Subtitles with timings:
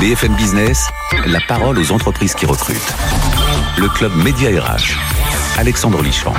[0.00, 0.88] BFM Business,
[1.26, 2.94] la parole aux entreprises qui recrutent.
[3.76, 4.96] Le club Média RH.
[5.58, 6.32] Alexandre Lichamp.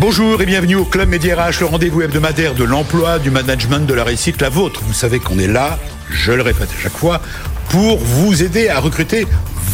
[0.00, 3.92] Bonjour et bienvenue au Club Média RH, le rendez-vous hebdomadaire de l'emploi, du management, de
[3.92, 4.80] la réussite, la vôtre.
[4.86, 5.78] Vous savez qu'on est là,
[6.08, 7.20] je le répète à chaque fois,
[7.68, 9.26] pour vous aider à recruter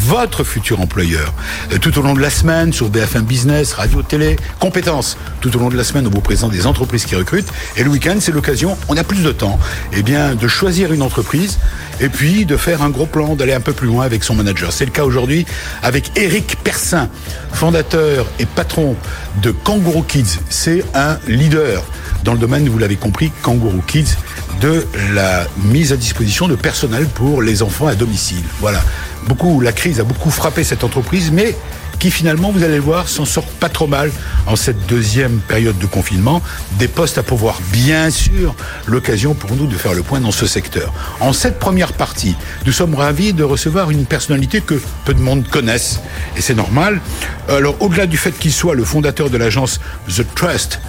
[0.05, 1.33] votre futur employeur.
[1.73, 5.17] Euh, tout au long de la semaine, sur BFM Business, radio, télé, compétences.
[5.41, 7.51] Tout au long de la semaine, on vous présente des entreprises qui recrutent.
[7.77, 9.59] Et le week-end, c'est l'occasion, on a plus de temps,
[9.93, 11.59] eh bien, de choisir une entreprise
[12.01, 14.73] et puis de faire un gros plan, d'aller un peu plus loin avec son manager.
[14.73, 15.47] C'est le cas aujourd'hui
[15.83, 17.09] avec Eric Persin,
[17.53, 18.97] fondateur et patron
[19.43, 20.39] de Kangaroo Kids.
[20.49, 21.85] C'est un leader
[22.25, 24.17] dans le domaine, vous l'avez compris, Kangaroo Kids,
[24.61, 28.45] de la mise à disposition de personnel pour les enfants à domicile.
[28.61, 28.81] Voilà.
[29.27, 31.57] Beaucoup, la crise a beaucoup frappé cette entreprise, mais
[31.99, 34.11] qui finalement, vous allez le voir, s'en sort pas trop mal
[34.47, 36.43] en cette deuxième période de confinement.
[36.79, 38.55] Des postes à pouvoir, bien sûr,
[38.87, 40.93] l'occasion pour nous de faire le point dans ce secteur.
[41.21, 45.49] En cette première partie, nous sommes ravis de recevoir une personnalité que peu de monde
[45.49, 46.01] connaissent,
[46.37, 47.01] et c'est normal.
[47.49, 50.81] Alors, au-delà du fait qu'il soit le fondateur de l'agence The Trust,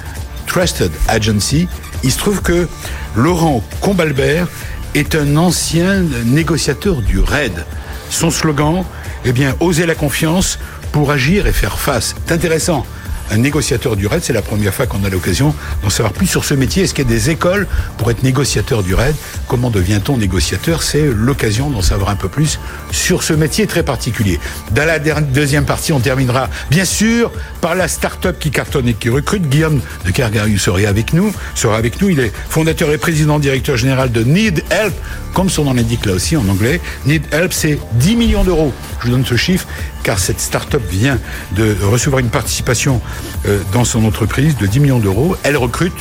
[0.48, 1.68] Trusted Agency,
[2.04, 2.68] il se trouve que
[3.16, 4.48] Laurent Combalbert
[4.94, 7.66] est un ancien négociateur du RAID.
[8.10, 8.86] Son slogan,
[9.26, 10.60] eh bien, oser la confiance
[10.96, 12.16] pour agir et faire face.
[12.26, 12.86] C'est intéressant
[13.30, 14.24] un négociateur du RAID.
[14.24, 16.84] C'est la première fois qu'on a l'occasion d'en savoir plus sur ce métier.
[16.84, 19.14] Est-ce qu'il y a des écoles pour être négociateur du RAID?
[19.50, 20.84] Comment devient-on négociateur?
[20.84, 22.60] C'est l'occasion d'en savoir un peu plus
[22.92, 24.40] sur ce métier très particulier.
[24.72, 27.30] Dans la deuxième partie, on terminera bien sûr
[27.60, 29.50] par la start-up qui cartonne et qui recrute.
[29.50, 31.34] Guillaume de Cargarius sera avec nous.
[31.56, 32.08] Sera avec nous.
[32.08, 34.94] Il est fondateur et président directeur général de Need Help,
[35.34, 36.80] comme son nom l'indique là aussi en anglais.
[37.06, 38.72] Need Help, c'est 10 millions d'euros.
[39.02, 39.68] Je vous donne ce chiffre
[40.06, 41.18] car cette start-up vient
[41.54, 43.02] de recevoir une participation
[43.48, 45.36] euh, dans son entreprise de 10 millions d'euros.
[45.42, 45.96] Elle recrute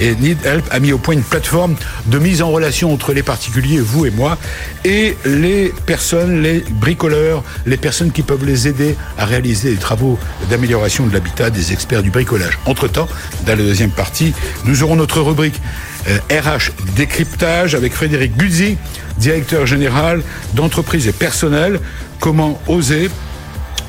[0.00, 1.74] et Need Help a mis au point une plateforme
[2.06, 4.38] de mise en relation entre les particuliers, vous et moi,
[4.84, 10.20] et les personnes, les bricoleurs, les personnes qui peuvent les aider à réaliser des travaux
[10.48, 12.60] d'amélioration de l'habitat des experts du bricolage.
[12.64, 13.08] Entre-temps,
[13.44, 14.34] dans la deuxième partie,
[14.66, 15.60] nous aurons notre rubrique
[16.06, 16.58] RH euh,
[16.94, 18.76] décryptage avec Frédéric Guzzi,
[19.18, 20.22] directeur général
[20.54, 21.80] d'entreprise et personnel.
[22.20, 23.10] Comment oser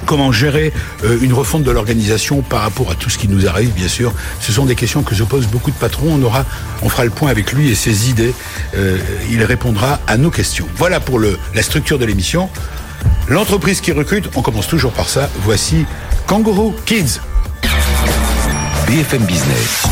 [0.06, 0.74] Comment gérer
[1.04, 4.14] euh, une refonte de l'organisation par rapport à tout ce qui nous arrive, bien sûr
[4.40, 6.14] Ce sont des questions que se posent beaucoup de patrons.
[6.14, 6.46] On aura,
[6.82, 8.34] on fera le point avec lui et ses idées.
[8.76, 8.98] Euh,
[9.30, 10.68] il répondra à nos questions.
[10.76, 12.50] Voilà pour le, la structure de l'émission.
[13.28, 15.30] L'entreprise qui recrute, on commence toujours par ça.
[15.44, 15.86] Voici
[16.28, 17.20] Kangaroo Kids.
[18.88, 19.84] BFM Business,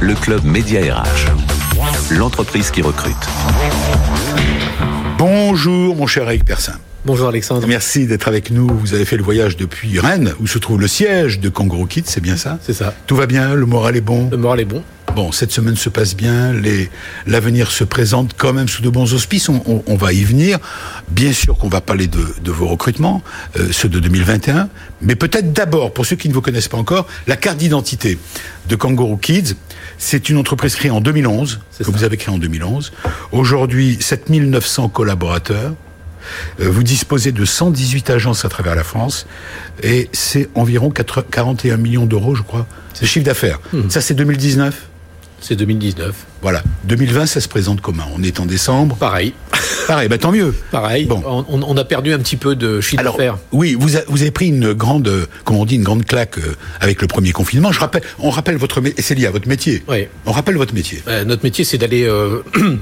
[0.00, 3.16] le club Média RH, l'entreprise qui recrute.
[5.18, 6.74] Bonjour mon cher Eric Persin.
[7.06, 7.66] Bonjour Alexandre.
[7.66, 8.66] Merci d'être avec nous.
[8.66, 12.04] Vous avez fait le voyage depuis Rennes, où se trouve le siège de Kangaroo Kids,
[12.06, 12.58] c'est bien ça?
[12.62, 12.94] C'est ça.
[13.06, 14.30] Tout va bien, le moral est bon?
[14.30, 14.82] Le moral est bon.
[15.14, 16.54] Bon, cette semaine se passe bien,
[17.26, 20.58] l'avenir se présente quand même sous de bons auspices, on, va y venir.
[21.10, 23.22] Bien sûr qu'on va parler de, vos recrutements,
[23.58, 24.70] euh, ceux de 2021,
[25.02, 28.18] mais peut-être d'abord, pour ceux qui ne vous connaissent pas encore, la carte d'identité
[28.66, 29.56] de Kangaroo Kids.
[29.98, 32.92] C'est une entreprise créée en 2011, que vous avez créée en 2011.
[33.30, 35.74] Aujourd'hui, 7900 collaborateurs.
[36.60, 39.26] Euh, vous disposez de 118 agences à travers la France
[39.82, 42.66] et c'est environ 41 millions d'euros, je crois.
[42.92, 43.60] C'est le chiffre d'affaires.
[43.72, 43.88] Hmm.
[43.88, 44.88] Ça, c'est 2019
[45.44, 46.14] c'est 2019.
[46.40, 46.62] Voilà.
[46.84, 48.04] 2020, ça se présente comment?
[48.16, 48.96] On est en décembre?
[48.96, 49.34] Pareil.
[49.86, 50.54] Pareil, bah tant mieux.
[50.70, 51.04] Pareil.
[51.04, 51.22] Bon.
[51.48, 53.36] On, a perdu un petit peu de chiffre d'affaires.
[53.52, 57.02] Oui, vous, vous, avez pris une grande, comment on dit, une grande claque euh, avec
[57.02, 57.72] le premier confinement.
[57.72, 59.84] Je rappelle, on rappelle votre, c'est lié à votre métier.
[59.86, 60.08] Oui.
[60.24, 61.02] On rappelle votre métier.
[61.08, 62.42] Euh, notre métier, c'est d'aller euh,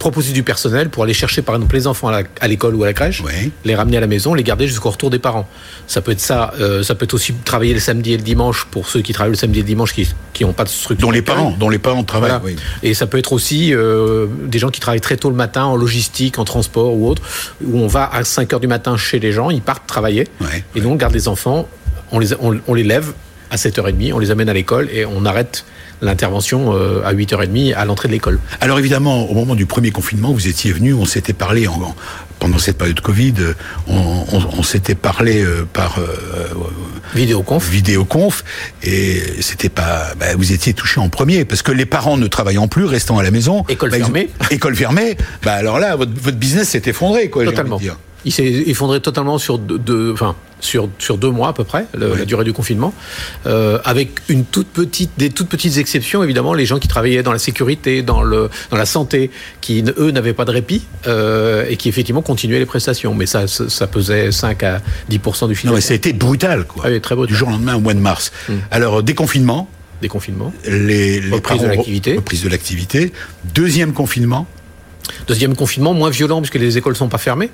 [0.00, 2.94] proposer du personnel pour aller chercher par exemple les enfants à l'école ou à la
[2.94, 3.22] crèche,
[3.64, 5.46] les ramener à la maison, les garder jusqu'au retour des parents.
[5.86, 8.66] Ça peut être ça, euh, ça peut être aussi travailler le samedi et le dimanche
[8.70, 11.06] pour ceux qui travaillent le samedi et le dimanche qui qui n'ont pas de structure.
[11.06, 12.56] Dont les parents, dont les parents travaillent.
[12.82, 15.76] Et ça peut être aussi euh, des gens qui travaillent très tôt le matin en
[15.76, 17.22] logistique, en transport ou autre,
[17.62, 20.26] où on va à 5 heures du matin chez les gens, ils partent travailler,
[20.74, 21.68] et donc on garde les enfants,
[22.10, 23.12] on les on les lève
[23.50, 25.64] à 7h30, on les amène à l'école et on arrête
[26.02, 28.38] l'intervention euh, à 8h30 à l'entrée de l'école.
[28.60, 31.94] Alors évidemment, au moment du premier confinement, vous étiez venu, on s'était parlé en,
[32.38, 33.34] pendant cette période de Covid,
[33.86, 36.06] on, s'était parlé euh, par euh,
[37.14, 37.68] vidéoconf.
[37.68, 38.44] Vidéoconf,
[38.82, 42.68] et c'était pas, bah, vous étiez touché en premier parce que les parents ne travaillant
[42.68, 46.38] plus, restant à la maison, école bah, fermée, école fermée, bah alors là, votre, votre
[46.38, 47.44] business s'est effondré, quoi.
[47.44, 47.78] Totalement.
[47.78, 47.96] Dire.
[48.24, 52.24] Il s'est effondré totalement sur deux, enfin, sur, sur deux mois à peu près, la
[52.24, 52.94] durée du confinement,
[53.46, 57.32] euh, avec une toute petite, des toutes petites exceptions, évidemment, les gens qui travaillaient dans
[57.32, 59.30] la sécurité, dans, le, dans la santé,
[59.60, 63.14] qui, eux, n'avaient pas de répit, euh, et qui, effectivement, continuaient les prestations.
[63.14, 64.80] Mais ça, ça, pesait 5 à
[65.10, 65.70] 10% du financement.
[65.70, 66.84] Non, mais ça a été brutal, quoi.
[66.86, 68.32] Ah très Du jour au lendemain, au mois de mars.
[68.48, 68.54] Mm.
[68.70, 69.68] Alors, déconfinement.
[70.02, 70.52] Déconfinement.
[70.66, 72.16] Les, les reprise de l'activité.
[72.16, 73.12] Reprise de l'activité.
[73.54, 74.46] Deuxième confinement.
[75.26, 77.50] Deuxième confinement, moins violent puisque les écoles sont pas fermées.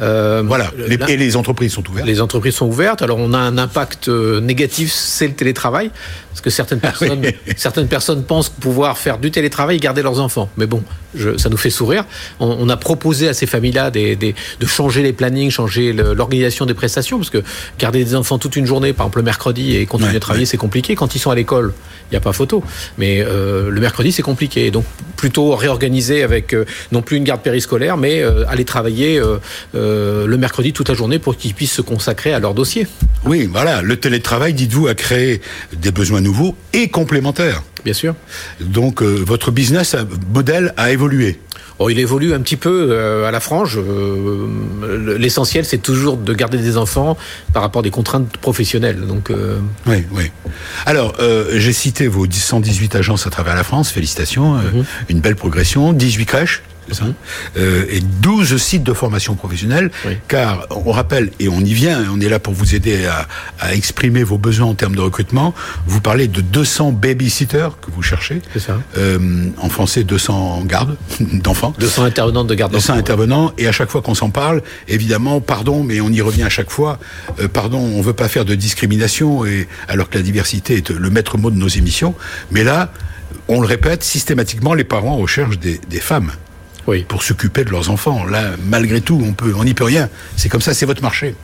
[0.00, 2.06] Euh, voilà, les, et les entreprises sont ouvertes.
[2.06, 3.02] Les entreprises sont ouvertes.
[3.02, 5.90] Alors on a un impact euh, négatif, c'est le télétravail,
[6.30, 7.22] parce que certaines ah personnes,
[7.56, 10.48] certaines personnes pensent pouvoir faire du télétravail et garder leurs enfants.
[10.56, 10.82] Mais bon,
[11.14, 12.04] je, ça nous fait sourire.
[12.40, 16.66] On, on a proposé à ces familles-là des, des, de changer les plannings, changer l'organisation
[16.66, 17.42] des prestations, parce que
[17.78, 20.56] garder des enfants toute une journée, par exemple le mercredi, et continuer à travailler, c'est
[20.56, 20.94] compliqué.
[20.94, 21.72] Quand ils sont à l'école,
[22.10, 22.62] il n'y a pas photo.
[22.98, 24.70] Mais euh, le mercredi, c'est compliqué.
[24.70, 24.84] Donc
[25.16, 29.20] plutôt réorganiser avec euh, non plus une garde périscolaire, mais euh, aller travailler
[29.72, 32.86] le mercredi toute la journée pour qu'ils puissent se consacrer à leur dossier.
[33.24, 33.82] Oui, voilà.
[33.82, 35.40] Le télétravail, dites-vous, a créé
[35.72, 37.62] des besoins nouveaux et complémentaires.
[37.84, 38.14] Bien sûr.
[38.60, 39.96] Donc votre business
[40.32, 41.38] modèle a évolué.
[41.78, 43.76] Oh, il évolue un petit peu euh, à la frange.
[43.76, 47.16] Euh, l'essentiel, c'est toujours de garder des enfants
[47.52, 49.00] par rapport à des contraintes professionnelles.
[49.00, 49.58] Donc, euh...
[49.86, 50.30] Oui, oui.
[50.86, 53.90] Alors, euh, j'ai cité vos 118 agences à travers la France.
[53.90, 54.54] Félicitations.
[54.54, 54.84] Mhm.
[55.08, 55.92] Une belle progression.
[55.92, 56.62] 18 crèches
[57.56, 59.90] euh, et 12 sites de formation professionnelle,
[60.28, 63.26] car on rappelle, et on y vient, on est là pour vous aider à,
[63.60, 65.54] à, exprimer vos besoins en termes de recrutement,
[65.86, 68.78] vous parlez de 200 babysitters que vous cherchez, ça.
[68.98, 69.18] Euh,
[69.58, 71.74] en français 200 gardes d'enfants.
[71.78, 72.94] 200 intervenants de garde d'enfants.
[72.94, 76.44] 200 intervenants, et à chaque fois qu'on s'en parle, évidemment, pardon, mais on y revient
[76.44, 76.98] à chaque fois,
[77.40, 81.10] euh, pardon, on veut pas faire de discrimination, et alors que la diversité est le
[81.10, 82.14] maître mot de nos émissions,
[82.50, 82.92] mais là,
[83.48, 86.32] on le répète systématiquement, les parents recherchent des, des femmes
[87.08, 88.24] pour s'occuper de leurs enfants.
[88.24, 90.08] Là, malgré tout, on peut, on n'y peut rien.
[90.36, 91.34] C'est comme ça, c'est votre marché.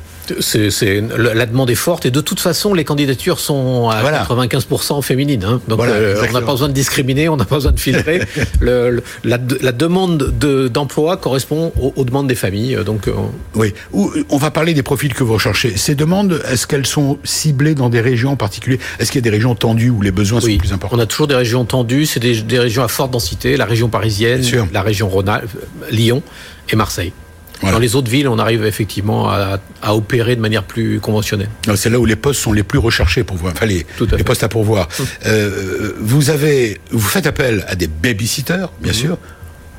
[0.41, 4.25] C'est, la demande est forte et de toute façon les candidatures sont à voilà.
[4.25, 5.45] 95% féminines.
[5.45, 5.61] Hein.
[5.69, 8.21] Donc voilà, euh, on n'a pas besoin de discriminer, on n'a pas besoin de filtrer.
[8.61, 12.79] le, le, la, la, demande de, d'emploi correspond aux, aux, demandes des familles.
[12.85, 13.13] Donc euh...
[13.55, 15.77] oui, on va parler des profils que vous recherchez.
[15.77, 18.79] Ces demandes, est-ce qu'elles sont ciblées dans des régions en particulier?
[18.99, 20.97] Est-ce qu'il y a des régions tendues où les besoins oui, sont plus importants?
[20.97, 22.07] On a toujours des régions tendues.
[22.07, 24.43] C'est des, des, régions à forte densité, la région parisienne,
[24.73, 25.51] la région Rhône-Alpes,
[25.91, 26.23] Lyon
[26.71, 27.13] et Marseille.
[27.61, 27.75] Voilà.
[27.75, 31.51] Dans les autres villes, on arrive effectivement à, à opérer de manière plus conventionnelle.
[31.75, 34.45] C'est là où les postes sont les plus recherchés pour vous, enfin les, les postes
[34.45, 34.89] à pourvoir.
[34.89, 35.03] Mmh.
[35.27, 38.95] Euh, vous avez, vous faites appel à des babysitters, bien mmh.
[38.95, 39.19] sûr,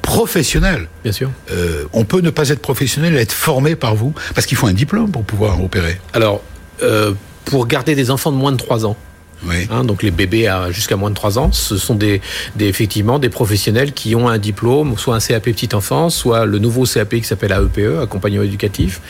[0.01, 0.87] professionnels.
[1.03, 1.31] Bien sûr.
[1.51, 4.67] Euh, on peut ne pas être professionnel et être formé par vous, parce qu'il faut
[4.67, 5.99] un diplôme pour pouvoir opérer.
[6.13, 6.41] Alors,
[6.83, 7.13] euh,
[7.45, 8.97] pour garder des enfants de moins de 3 ans,
[9.45, 9.68] oui.
[9.69, 12.21] Hein, donc les bébés à jusqu'à moins de 3 ans, ce sont des,
[12.56, 16.59] des, effectivement des professionnels qui ont un diplôme, soit un CAP petite enfance, soit le
[16.59, 19.01] nouveau CAP qui s'appelle AEPE, accompagnement éducatif,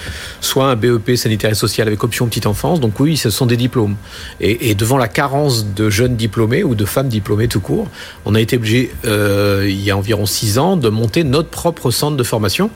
[0.41, 2.79] soit un BEP sanitaire et social avec option petite enfance.
[2.79, 3.95] Donc oui, ce sont des diplômes.
[4.39, 7.87] Et, et devant la carence de jeunes diplômés ou de femmes diplômées tout court,
[8.25, 11.91] on a été obligé, euh, il y a environ 6 ans, de monter notre propre
[11.91, 12.69] centre de formation.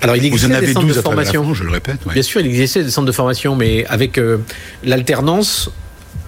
[0.00, 1.42] Alors, il Vous en avez des centres 12 de formation.
[1.44, 2.04] France, je le répète.
[2.04, 2.12] Ouais.
[2.12, 4.38] Bien sûr, il existait des centres de formation, mais avec euh,
[4.84, 5.70] l'alternance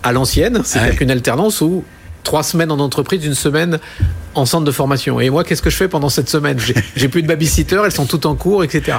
[0.06, 0.96] à l'ancienne, c'est-à-dire ouais.
[0.96, 1.84] qu'une alternance où
[2.26, 3.78] trois semaines en entreprise, une semaine
[4.34, 5.18] en centre de formation.
[5.18, 6.58] Et moi, qu'est-ce que je fais pendant cette semaine?
[6.96, 8.98] J'ai plus de babysitter, elles sont toutes en cours, etc.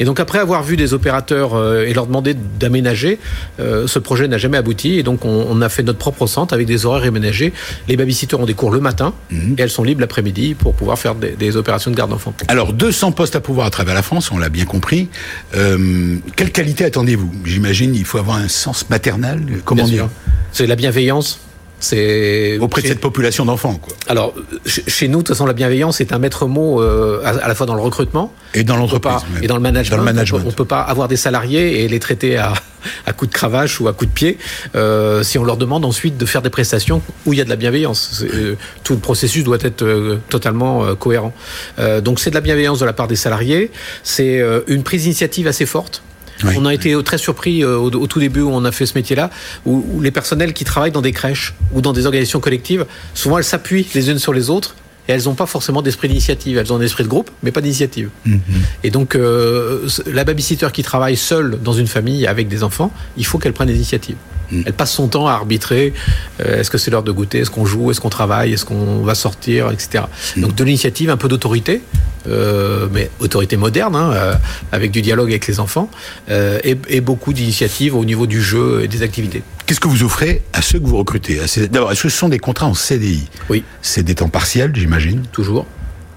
[0.00, 3.20] Et donc après avoir vu des opérateurs euh, et leur demander d'aménager,
[3.60, 4.98] euh, ce projet n'a jamais abouti.
[4.98, 7.52] Et donc on, on, a fait notre propre centre avec des horaires aménagés.
[7.86, 9.38] Les babysitters ont des cours le matin Mhm.
[9.50, 9.54] mmh.
[9.58, 12.34] et elles sont libres l'après-midi pour pouvoir faire des, des opérations de garde d'enfants.
[12.48, 15.08] Alors 200 postes à pouvoir à travers la France, on l'a bien compris.
[15.54, 17.30] Euh, quelle qualité attendez-vous?
[17.44, 19.42] J'imagine il faut avoir un sens maternel.
[19.64, 20.08] Comment bien dire
[20.52, 21.38] C'est la bienveillance.
[21.82, 23.74] C'est auprès de cette population d'enfants.
[23.74, 23.92] Quoi.
[24.08, 24.34] Alors,
[24.66, 27.54] chez nous, de toute façon, la bienveillance est un maître mot euh, à, à, la
[27.54, 29.96] fois dans le recrutement et dans l'entreprise et dans le management.
[29.96, 30.42] Dans le management.
[30.44, 32.54] On peut, peut pas avoir des salariés et les traiter à,
[33.06, 34.38] à coups de cravache ou à coups de pied
[34.74, 37.50] euh, si on leur demande ensuite de faire des prestations où il y a de
[37.50, 38.24] la bienveillance.
[38.32, 38.54] Euh,
[38.84, 41.34] tout le processus doit être euh, totalement cohérent.
[41.78, 43.70] Euh, donc, c'est de la bienveillance de la part des salariés.
[44.02, 46.02] C'est euh, une prise d'initiative assez forte.
[46.44, 46.54] Oui.
[46.58, 48.94] On a été très surpris euh, au, au, tout début où on a fait ce
[48.94, 49.30] métier-là,
[49.64, 53.38] où, où, les personnels qui travaillent dans des crèches ou dans des organisations collectives, souvent
[53.38, 54.74] elles s'appuient les unes sur les autres
[55.08, 56.58] et elles n'ont pas forcément d'esprit d'initiative.
[56.58, 58.10] Elles ont un esprit de groupe, mais pas d'initiative.
[58.24, 58.36] Mm -hmm.
[58.36, 58.84] Mm-hmm.
[58.84, 63.26] Et donc, euh, la babysitter qui travaille seule dans une famille avec des enfants, il
[63.26, 64.16] faut qu'elle prenne des initiatives.
[64.52, 64.62] Mm.
[64.66, 65.92] Elle passe son temps à arbitrer.
[66.40, 69.02] Euh, est-ce que c'est l'heure de goûter Est-ce qu'on joue Est-ce qu'on travaille Est-ce qu'on
[69.02, 70.04] va sortir Etc.
[70.36, 70.40] Mm.
[70.42, 71.82] Donc de l'initiative, un peu d'autorité,
[72.28, 74.34] euh, mais autorité moderne, hein, euh,
[74.70, 75.90] avec du dialogue avec les enfants,
[76.30, 79.42] et, et, beaucoup d'initiatives au niveau du jeu et des activités.
[79.66, 81.40] Qu'est-ce que vous offrez à ceux que vous recrutez
[81.70, 83.64] D'abord, est-ce que ce sont des contrats en CDI Oui.
[83.80, 85.22] C'est des temps partiels, j'imagine?
[85.32, 85.66] Toujours.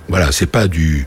[0.07, 1.05] Voilà, c'est pas du,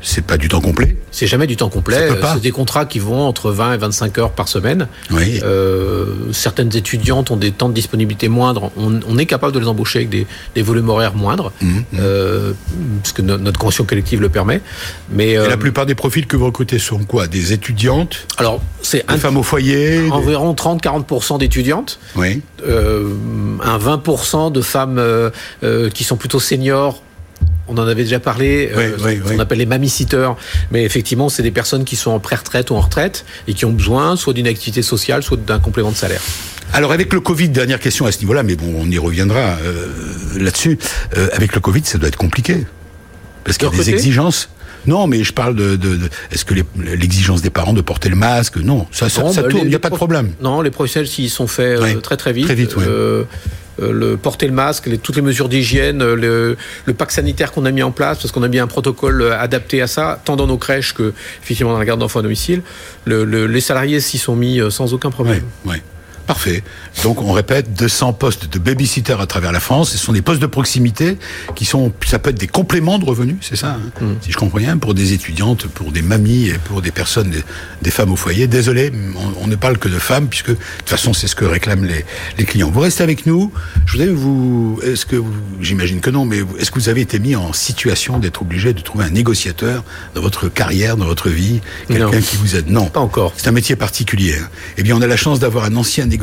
[0.00, 0.96] c'est pas du temps complet.
[1.10, 2.08] C'est jamais du temps complet.
[2.34, 4.88] C'est des contrats qui vont entre 20 et 25 heures par semaine.
[5.10, 5.40] Oui.
[5.42, 8.70] Euh, certaines étudiantes ont des temps de disponibilité moindres.
[8.76, 11.82] On, on est capable de les embaucher avec des, des volumes horaires moindres, mmh, mmh.
[11.98, 12.52] Euh,
[13.02, 14.60] parce que no, notre convention collective le permet.
[15.10, 17.26] Mais euh, la plupart des profils que vous recrutez sont quoi?
[17.26, 18.26] Des étudiantes?
[18.36, 20.08] Alors, c'est un femmes au foyer.
[20.10, 21.98] Environ 30-40% d'étudiantes.
[22.16, 22.42] Oui.
[22.66, 23.08] Euh,
[23.62, 25.30] un 20% de femmes euh,
[25.90, 27.02] qui sont plutôt seniors
[27.70, 29.34] on en avait déjà parlé, Oui, euh, oui, ce oui.
[29.36, 30.30] qu'on appelle les mamie-sitters.
[30.72, 33.70] Mais effectivement, c'est des personnes qui sont en pré-retraite ou en retraite et qui ont
[33.72, 36.20] besoin soit d'une activité sociale, soit d'un complément de salaire.
[36.72, 39.86] Alors avec le Covid, dernière question à ce niveau-là, mais bon, on y reviendra euh,
[40.38, 40.78] là-dessus.
[41.16, 42.66] Euh, avec le Covid, ça doit être compliqué.
[43.44, 44.48] Parce qu'il y a De des exigences.
[44.86, 48.16] Non, mais je parle de, de, de- est-ce que l'exigence des parents de porter le
[48.16, 48.56] masque?
[48.56, 50.32] Non, ça, ça, ça bah, tourne, il n'y a pas de problème.
[50.40, 52.46] Non, les professionnels s'y sont faits euh, très très vite.
[52.46, 52.84] Très vite, ouais.
[53.80, 56.56] Euh, le porter le masque, toutes les mesures d'hygiène, euh,
[56.86, 59.38] le, pack sanitaire qu'on a mis en place, parce qu'on a mis un protocole euh,
[59.38, 62.62] adapté à ça, tant dans nos crèches que effectivement dans la garde d'enfants à domicile.
[63.04, 65.42] Le- le- les salariés s'y sont mis sans aucun problème.
[66.30, 66.62] Parfait.
[67.02, 69.90] Donc on répète 200 postes de babysitter à travers la France.
[69.90, 71.18] Ce sont des postes de proximité
[71.56, 74.12] qui sont, ça peut être des compléments de revenus, c'est ça, hein, Mm.
[74.22, 77.42] si je comprends bien, pour des étudiantes, pour des mamies et pour des personnes, des,
[77.82, 78.46] des femmes au foyer.
[78.46, 81.44] Désolé, on, on ne parle que de femmes puisque de toute façon c'est ce que
[81.44, 82.04] réclament les,
[82.38, 82.70] les clients.
[82.70, 83.52] Vous restez avec nous.
[83.86, 85.16] Je voudrais vous, est-ce que
[85.60, 88.80] j'imagine que non, mais est-ce que vous avez été mis en situation d'être obligé de
[88.82, 89.82] trouver un négociateur
[90.14, 92.70] dans votre carrière, dans votre vie, quelqu'un qui vous aide?
[92.70, 93.32] Non, Pas encore.
[93.36, 94.36] c'est un métier particulier.
[94.40, 94.48] hein.
[94.78, 96.19] Eh bien, on a la chance d'avoir un ancien négociateur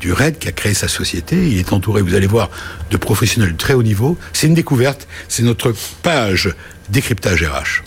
[0.00, 1.36] du RAID qui a créé sa société.
[1.48, 2.50] Il est entouré, vous allez voir,
[2.90, 4.16] de professionnels de très haut niveau.
[4.32, 5.08] C'est une découverte.
[5.28, 6.54] C'est notre page
[6.88, 7.82] décryptage RH.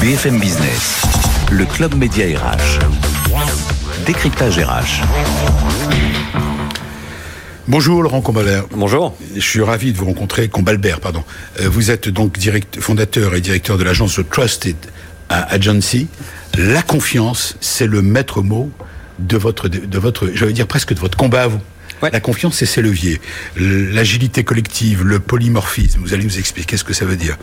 [0.00, 1.02] BFM Business,
[1.50, 2.78] le club média RH.
[4.06, 5.02] Décryptage RH.
[7.68, 8.64] Bonjour Laurent Combalert.
[8.72, 9.16] Bonjour.
[9.36, 11.22] Je suis ravi de vous rencontrer, Combalbert, pardon.
[11.60, 14.76] Euh, Vous êtes donc direct, fondateur et directeur de l'agence The Trusted
[15.28, 16.08] Agency.
[16.58, 18.70] La confiance, c'est le maître mot
[19.18, 21.60] de votre, de votre, j'allais dire presque de votre combat à vous.
[22.02, 22.10] Ouais.
[22.12, 23.20] La confiance, c'est ses leviers.
[23.56, 26.00] L'agilité collective, le polymorphisme.
[26.02, 27.38] Vous allez nous expliquer ce que ça veut dire.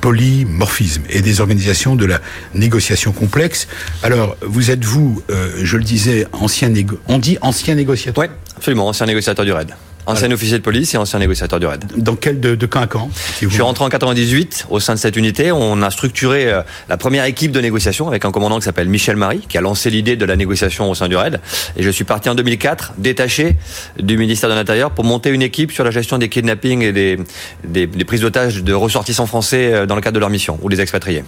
[0.00, 2.20] Polymorphisme et des organisations de la
[2.54, 3.66] négociation complexe.
[4.04, 8.22] Alors, vous êtes vous, euh, je le disais, ancien négo on dit ancien négociateur.
[8.22, 9.74] Oui, absolument, ancien négociateur du RAID.
[10.06, 11.84] Ancien officier de police et ancien négociateur du RAID.
[11.96, 14.94] Dans quel de, de camp à si vous- Je suis rentré en 98 au sein
[14.94, 15.50] de cette unité.
[15.52, 19.16] On a structuré euh, la première équipe de négociation avec un commandant qui s'appelle Michel
[19.16, 21.40] Marie, qui a lancé l'idée de la négociation au sein du RAID.
[21.76, 23.56] Et je suis parti en 2004, détaché
[24.00, 27.18] du ministère de l'Intérieur, pour monter une équipe sur la gestion des kidnappings et des,
[27.64, 30.68] des, des prises d'otages de ressortissants français euh, dans le cadre de leur mission, ou
[30.68, 31.24] des expatriés.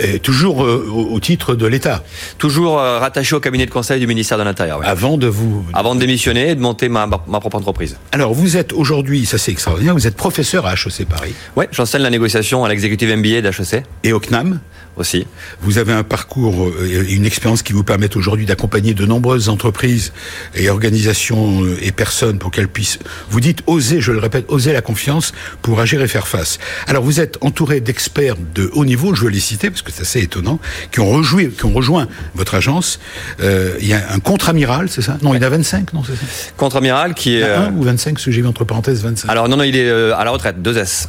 [0.00, 2.02] Et toujours euh, au, au titre de l'État,
[2.38, 4.78] Toujours euh, rattaché au cabinet de conseil du ministère de l'Intérieur.
[4.80, 4.86] oui.
[4.86, 5.64] avant de vous...
[5.74, 7.96] Avant de démissionner et de monter ma, ma propre entreprise.
[8.12, 12.02] Alors, vous êtes aujourd'hui, ça c'est extraordinaire, vous êtes professeur à HEC Paris Ouais, j'enseigne
[12.02, 14.60] la négociation à l'exécutive MBA d'HEC et au CNAM.
[14.98, 15.26] Aussi.
[15.60, 19.48] Vous avez un parcours euh, et une expérience qui vous permettent aujourd'hui d'accompagner de nombreuses
[19.48, 20.12] entreprises
[20.54, 22.98] et organisations euh, et personnes pour qu'elles puissent,
[23.30, 26.58] vous dites, oser, je le répète, oser la confiance pour agir et faire face.
[26.86, 30.02] Alors vous êtes entouré d'experts de haut niveau, je veux les citer parce que c'est
[30.02, 30.58] assez étonnant,
[30.90, 33.00] qui ont, rejoui, qui ont rejoint votre agence.
[33.40, 35.18] Euh, il y a un contre-amiral, c'est ça?
[35.22, 36.52] Non, il y en a 25, non, c'est ça?
[36.56, 37.40] Contre-amiral qui Il est...
[37.40, 39.30] y en a euh, un ou 25, parce que j'ai vu entre parenthèses 25.
[39.30, 41.06] Alors non, non, il est euh, à la retraite, 2S.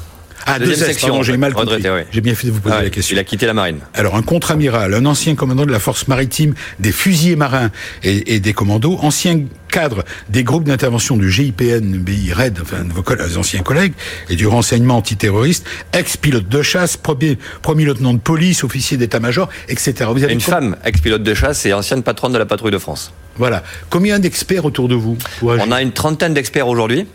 [0.55, 1.81] Ah, deux deuxième S, section, j'ai mal compris.
[1.89, 2.07] ouais.
[2.11, 3.15] J'ai bien fait de vous poser Ouais, la question.
[3.15, 3.79] Il a quitté la marine.
[3.93, 7.71] Alors, un contre-amiral, un ancien commandant de la force maritime, des fusiliers marins
[8.03, 12.91] et, et des commandos, ancien cadre des groupes d'intervention du GIPN, BI RAID, enfin, de
[12.91, 13.93] vos coll- anciens collègues,
[14.29, 19.93] et du renseignement antiterroriste, ex-pilote de chasse, premier, premier lieutenant de police, officier d'état-major, etc.
[20.11, 23.11] Vous avez Une femme, ex-pilote de chasse et ancienne patronne de la patrouille de France.
[23.37, 23.63] Voilà.
[23.89, 25.17] Combien d'experts autour de vous?
[25.43, 27.05] On a une trentaine d'experts aujourd'hui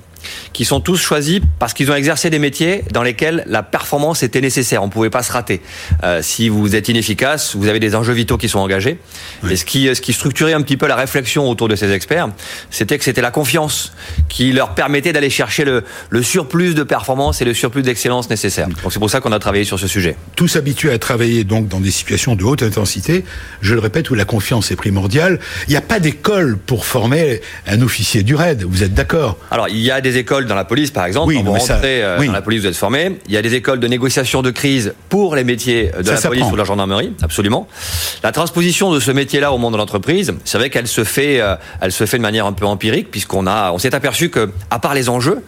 [0.53, 4.41] qui sont tous choisis parce qu'ils ont exercé des métiers dans lesquels la performance était
[4.41, 4.83] nécessaire.
[4.83, 5.61] On ne pouvait pas se rater.
[6.03, 8.99] Euh, si vous êtes inefficace, vous avez des enjeux vitaux qui sont engagés.
[9.51, 12.29] Et ce qui, ce qui structurait un petit peu la réflexion autour de ces experts,
[12.71, 13.93] c'était que c'était la confiance
[14.29, 18.69] qui leur permettait d'aller chercher le, le surplus de performance et le surplus d'excellence nécessaire.
[18.69, 20.17] Donc c'est pour ça qu'on a travaillé sur ce sujet.
[20.37, 23.25] tous habitués à travailler donc dans des situations de haute intensité,
[23.61, 25.41] je le répète, où la confiance est primordiale.
[25.69, 29.39] Il n'y a pas d'école pour former un officier du RAID, vous êtes d'accord?
[29.51, 31.29] Alors, il y a des écoles dans la police, par exemple.
[31.29, 32.27] Oui, Quand vous ça- rentrez euh, oui.
[32.27, 33.19] dans la police, vous êtes formé.
[33.27, 36.21] Il y a des écoles de négociation de crise pour les métiers de Ça la
[36.29, 37.67] police ou de la gendarmerie, absolument.
[38.23, 41.57] La transposition de ce métier-là au monde de l'entreprise, c'est vrai qu'elle se fait, euh,
[41.81, 44.79] elle se fait de manière un peu empirique, puisqu'on a, on s'est aperçu que, à
[44.79, 45.43] part les enjeux,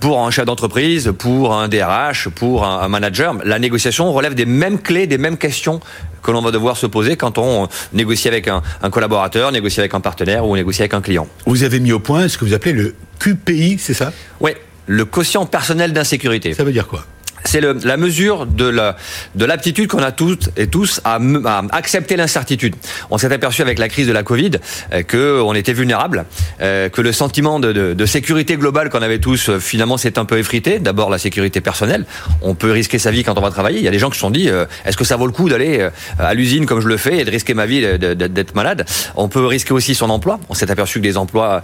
[0.00, 4.46] pour un chef d'entreprise, pour un DRH, pour un, un manager, la négociation relève des
[4.46, 5.80] mêmes clés, des mêmes questions
[6.22, 9.92] que l'on va devoir se poser quand on négocie avec un, un collaborateur, négocie avec
[9.94, 11.26] un partenaire ou négocie avec un client.
[11.46, 14.12] Vous avez mis au point ce que vous appelez le QPI, c'est ça?
[14.40, 16.54] Ouais, le quotient personnel d'insécurité.
[16.54, 17.06] Ça veut dire quoi?
[17.44, 18.96] C'est la mesure de la-
[19.34, 22.74] de l'aptitude qu'on a toutes et tous à, à accepter l'incertitude.
[23.10, 24.52] On s'est aperçu avec la crise de la Covid
[24.92, 26.24] euh, que on était vulnérable,
[26.60, 30.18] euh, que le sentiment de, de- de sécurité globale qu'on avait tous euh, finalement s'est
[30.18, 30.78] un peu effrité.
[30.78, 32.04] D'abord la sécurité personnelle.
[32.42, 33.78] On peut risquer sa vie quand on va travailler.
[33.78, 35.32] Il y a des gens qui se sont dit euh, est-ce que ça vaut le
[35.32, 38.86] coup d'aller à l'usine comme je le fais et de risquer ma vie d'être malade?
[39.16, 40.38] On peut risquer aussi son emploi.
[40.48, 41.62] On s'est aperçu que des emplois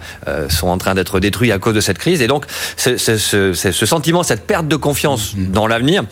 [0.49, 2.45] sont en train d'être détruits à cause de cette crise et donc
[2.77, 6.03] ce, ce- ce- ce- ce sentiment, cette perte de confiance dans l'avenir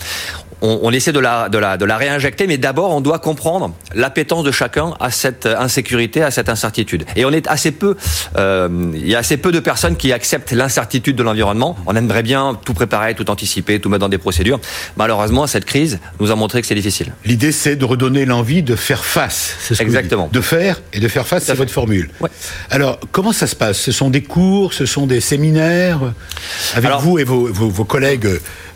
[0.62, 3.74] on, on, essaie de la, de, la, de la réinjecter, mais d'abord, on doit comprendre
[3.94, 7.06] l'appétence de chacun à cette insécurité, à cette incertitude.
[7.16, 7.96] Et on est assez peu,
[8.38, 11.78] euh, il y a assez peu de personnes qui acceptent l'incertitude de l'environnement.
[11.86, 14.60] On aimerait bien tout préparer, tout anticiper, tout mettre dans des procédures.
[14.96, 17.14] Malheureusement, cette crise nous a montré que c'est difficile.
[17.26, 19.56] L'idée, c'est de redonner l'envie de faire face.
[19.62, 20.30] Ce Exactement.
[20.32, 22.10] De faire et de faire face, c'est votre formule.
[22.20, 22.30] Ouais.
[22.72, 23.78] Alors, comment ça se passe?
[23.78, 26.00] Ce sont des cours, ce sont des séminaires?
[26.74, 28.28] Avec Alors, vous et vos, vos, vos collègues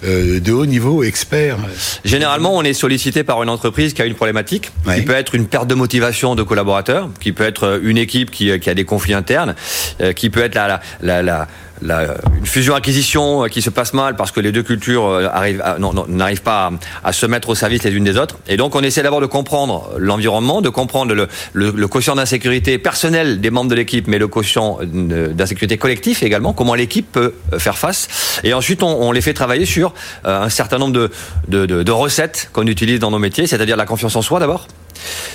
[0.03, 1.57] de haut niveau, experts
[2.03, 4.95] Généralement, on est sollicité par une entreprise qui a une problématique, Ouais.
[4.99, 8.59] qui peut être une perte de motivation de collaborateurs, qui peut être une équipe qui,
[8.59, 9.55] qui a des conflits internes,
[10.01, 11.47] euh, qui peut être la, la, la, la
[11.81, 15.63] la, une fusion-acquisition qui se passe mal parce que les deux cultures euh, arrivent
[16.07, 16.71] n'arrivent pas
[17.03, 18.37] à, se mettre au service les unes des autres.
[18.47, 22.77] Et donc on essaie d'abord de comprendre l'environnement, de comprendre le, le, le quotient d'insécurité
[22.77, 27.77] personnel des membres de l'équipe, mais le quotient d'insécurité collectif également, comment l'équipe peut faire
[27.77, 28.07] face.
[28.43, 29.93] Et ensuite on, on les fait travailler sur
[30.25, 31.11] euh, un certain nombre de,
[31.47, 34.67] de, de, de recettes qu'on utilise dans nos métiers, c'est-à-dire la confiance en soi d'abord.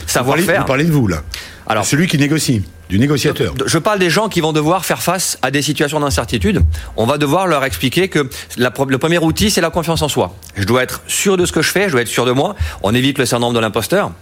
[0.06, 0.60] Savoir faire.
[0.60, 1.22] Vous parlez de vous là.
[1.68, 3.52] Alors, celui qui négocie, du négociateur.
[3.66, 6.62] Je parle des gens qui vont devoir faire face à des situations d'incertitude.
[6.96, 10.34] On va devoir leur expliquer que la, le premier outil, c'est la confiance en soi.
[10.56, 12.54] Je dois être sûr de ce que je fais, je dois être sûr de moi.
[12.84, 14.12] On évite le syndrome de l'imposteur.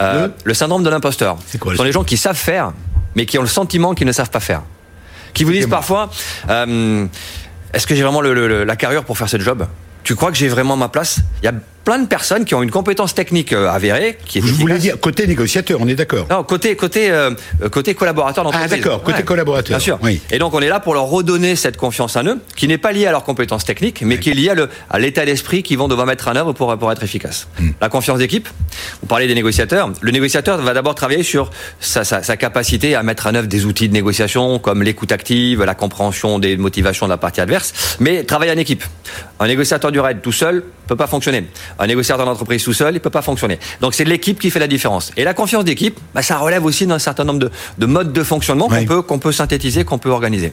[0.00, 1.36] Euh, le, le, syndrome de l'imposteur.
[1.46, 2.72] Ce sont les gens qui savent faire,
[3.14, 4.62] mais qui ont le sentiment qu'ils ne savent pas faire.
[5.34, 6.10] Qui vous disent parfois,
[6.48, 7.06] euh,
[7.74, 9.66] est-ce que j'ai vraiment le, le, la carrure pour faire ce job?
[10.02, 11.20] Tu crois que j'ai vraiment ma place?
[11.42, 11.52] Il y a
[11.84, 14.18] plein de personnes qui ont une compétence technique euh, avérée.
[14.26, 17.30] Qui est Vous voulez dire côté négociateur, on est d'accord Non, côté côté euh,
[17.70, 18.72] côté collaborateur d'entreprise.
[18.72, 19.24] Ah d'accord, côté ouais.
[19.24, 19.76] collaborateur.
[19.76, 19.98] Bien sûr.
[20.02, 20.20] Oui.
[20.30, 22.92] Et donc on est là pour leur redonner cette confiance en eux, qui n'est pas
[22.92, 25.78] liée à leurs compétences techniques, mais qui est liée à, le, à l'état d'esprit qu'ils
[25.78, 27.48] vont devoir mettre en œuvre pour pour être efficace.
[27.58, 27.70] Mm.
[27.80, 28.48] La confiance d'équipe.
[29.00, 29.90] Vous parlez des négociateurs.
[30.00, 33.64] Le négociateur va d'abord travailler sur sa, sa, sa, capacité à mettre en œuvre des
[33.64, 38.24] outils de négociation comme l'écoute active, la compréhension des motivations de la partie adverse, mais
[38.24, 38.84] travailler en équipe.
[39.38, 41.44] Un négociateur du raid tout seul peut pas fonctionner.
[41.78, 43.60] Un négociateur d'entreprise tout seul, il peut pas fonctionner.
[43.80, 45.12] Donc c'est l'équipe qui fait la différence.
[45.16, 48.24] Et la confiance d'équipe, bah, ça relève aussi d'un certain nombre de, de, modes de
[48.24, 48.86] fonctionnement qu'on oui.
[48.86, 50.52] peut qu'on peut synthétiser, qu'on peut organiser.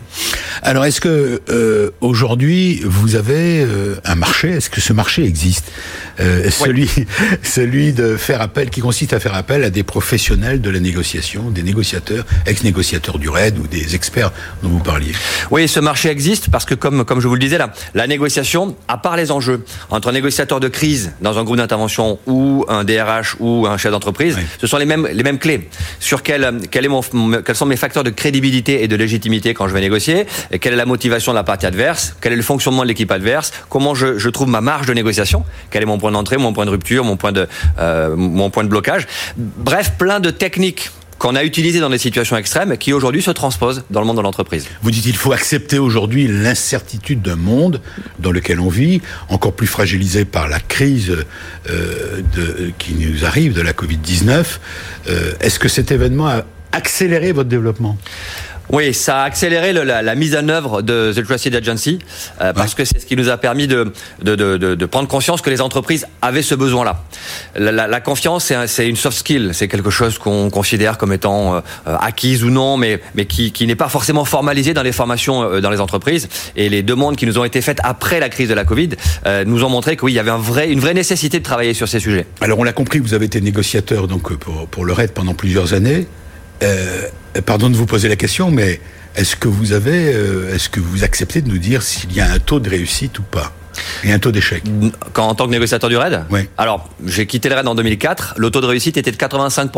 [0.62, 4.50] Alors est-ce que euh, aujourd'hui vous avez euh, un marché?
[4.50, 5.72] Est-ce que ce marché existe?
[6.20, 7.06] Euh, Celui oui.
[7.42, 11.50] celui de faire appel, qui consiste à faire appel à des professionnels de la négociation,
[11.50, 15.14] des négociateurs, ex-négociateurs du RAID ou des experts dont vous parliez.
[15.50, 18.76] Oui, ce marché existe parce que comme comme je vous le disais là, la négociation,
[18.88, 22.84] à part les enjeux entre un négociateur de crise dans un groupe d'intervention ou un
[22.84, 24.44] DRH ou un chef d'entreprise, oui.
[24.60, 25.70] ce sont les mêmes, les mêmes clés.
[26.02, 27.02] Sur quel, quel est mon,
[27.46, 30.74] quels sont mes facteurs de crédibilité et de légitimité quand je vais négocier, et quelle
[30.74, 33.96] est la motivation de la partie adverse, quel est le fonctionnement de l'équipe adverse, comment
[33.96, 36.72] je, je, trouve ma marge de négociation, quel est mon point d'entrée, mon point de
[36.72, 37.48] rupture, mon point de,
[37.80, 39.08] euh, mon point de blocage.
[39.38, 43.84] Bref, plein de techniques qu'on a utilisé dans des situations extrêmes qui aujourd'hui se transposent
[43.90, 44.68] dans le monde de l'entreprise.
[44.82, 47.82] Vous dites il faut accepter aujourd'hui l'incertitude d'un monde
[48.20, 51.16] dans lequel on vit, encore plus fragilisé par la crise
[51.70, 54.46] euh, de, qui nous arrive de la Covid-19.
[55.10, 57.98] Euh, Est-ce que cet événement a accéléré votre développement?
[58.72, 62.00] Oui, ça a accéléré le, la, la, mise en œuvre de The Trusted Agency
[62.42, 65.42] euh, parce que c'est ce qui nous a permis de, de, de, de, prendre conscience
[65.42, 67.04] que les entreprises avaient ce besoin-là.
[67.56, 71.56] La, la, la, confiance, c'est une soft skill, c'est quelque chose qu'on considère comme étant
[71.56, 75.44] euh, acquise ou non, mais, mais qui, qui n'est pas forcément formalisé dans les formations
[75.44, 76.28] euh, dans les entreprises.
[76.58, 78.90] Et les demandes qui nous ont été faites après la crise de la Covid
[79.26, 81.44] euh, nous ont montré que oui, il y avait un vrai, une vraie nécessité de
[81.44, 82.26] travailler sur ces sujets.
[82.42, 85.74] Alors on l'a compris, vous avez été négociateur donc pour, pour le RAID pendant plusieurs
[85.74, 86.08] années.
[86.64, 87.08] Euh,
[87.46, 88.80] pardon de vous poser la question, mais
[89.16, 92.32] est-ce que vous avez, euh, est-ce que vous acceptez de nous dire s'il y a
[92.32, 93.54] un taux de réussite ou pas
[94.04, 94.64] et un taux d'échec?
[95.14, 96.24] Quand en tant que négociateur du RAID?
[96.30, 96.50] Oui.
[96.58, 98.36] Alors, j'ai quitté le RAID en 2004.
[98.38, 99.72] Le taux de réussite était de 85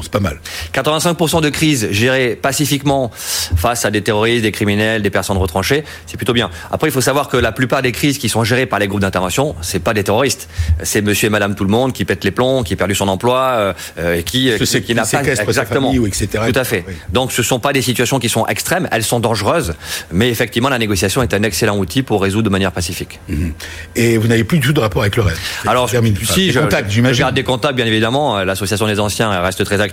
[0.00, 0.40] Bon, c'est pas mal.
[0.72, 6.16] 85% de crises gérées pacifiquement face à des terroristes, des criminels, des personnes retranchées, c'est
[6.16, 6.48] plutôt bien.
[6.70, 9.02] Après, il faut savoir que la plupart des crises qui sont gérées par les groupes
[9.02, 10.48] d'intervention, c'est pas des terroristes.
[10.82, 13.08] C'est monsieur et madame tout le monde qui pète les plombs, qui a perdu son
[13.08, 15.92] emploi, euh, et qui, qui, qui, qui n'a pas exactement.
[15.92, 16.28] Ou etc.
[16.50, 16.84] Tout à fait.
[16.88, 16.94] Oui.
[17.12, 19.74] Donc, ce sont pas des situations qui sont extrêmes, elles sont dangereuses,
[20.12, 23.20] mais effectivement, la négociation est un excellent outil pour résoudre de manière pacifique.
[23.28, 23.52] -hmm.
[23.96, 25.40] Et vous n'avez plus du tout de rapport avec le reste.
[25.66, 28.42] Alors, si, je, contacts, je, je garde des contacts, bien évidemment.
[28.44, 29.89] L'association des anciens reste très active.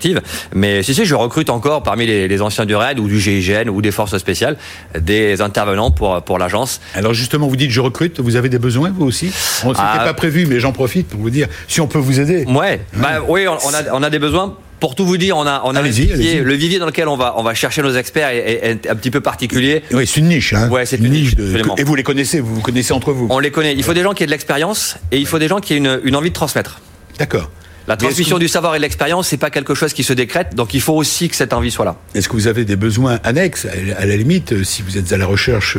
[0.53, 3.69] Mais si, si, je recrute encore parmi les, les, anciens du RAID ou du GIGN
[3.69, 4.57] ou des forces spéciales
[4.99, 6.81] des intervenants pour, pour l'agence.
[6.93, 9.27] Alors justement, vous dites je recrute, vous avez des besoins vous aussi?
[9.63, 12.19] On C'était ah, pas prévu, mais j'en profite pour vous dire si on peut vous
[12.19, 12.45] aider.
[12.45, 14.55] Ouais, hein bah, oui, on, on, a, on a des besoins.
[14.79, 17.17] Pour tout vous dire, on a, on a le, vivier, le vivier dans lequel on
[17.17, 19.81] va, on va chercher nos experts est, est un petit peu particulier.
[19.91, 20.53] Oui, c'est une niche.
[20.53, 20.69] Hein.
[20.69, 21.35] Ouais, c'est une, niche.
[21.35, 23.25] De, et vous les connaissez, vous vous connaissez entre vous.
[23.31, 23.73] On les connaît.
[23.73, 25.77] Il faut des gens qui aient de l'expérience et il faut des gens qui aient
[25.77, 26.79] une, une envie de transmettre.
[27.17, 27.49] D'accord.
[27.87, 30.73] La transmission du savoir et de l'expérience, c'est pas quelque chose qui se décrète, donc
[30.73, 31.95] il faut aussi que cette envie soit là.
[32.15, 33.65] Est-ce que vous avez des besoins annexes,
[33.97, 35.77] à la limite, euh, si vous êtes à la recherche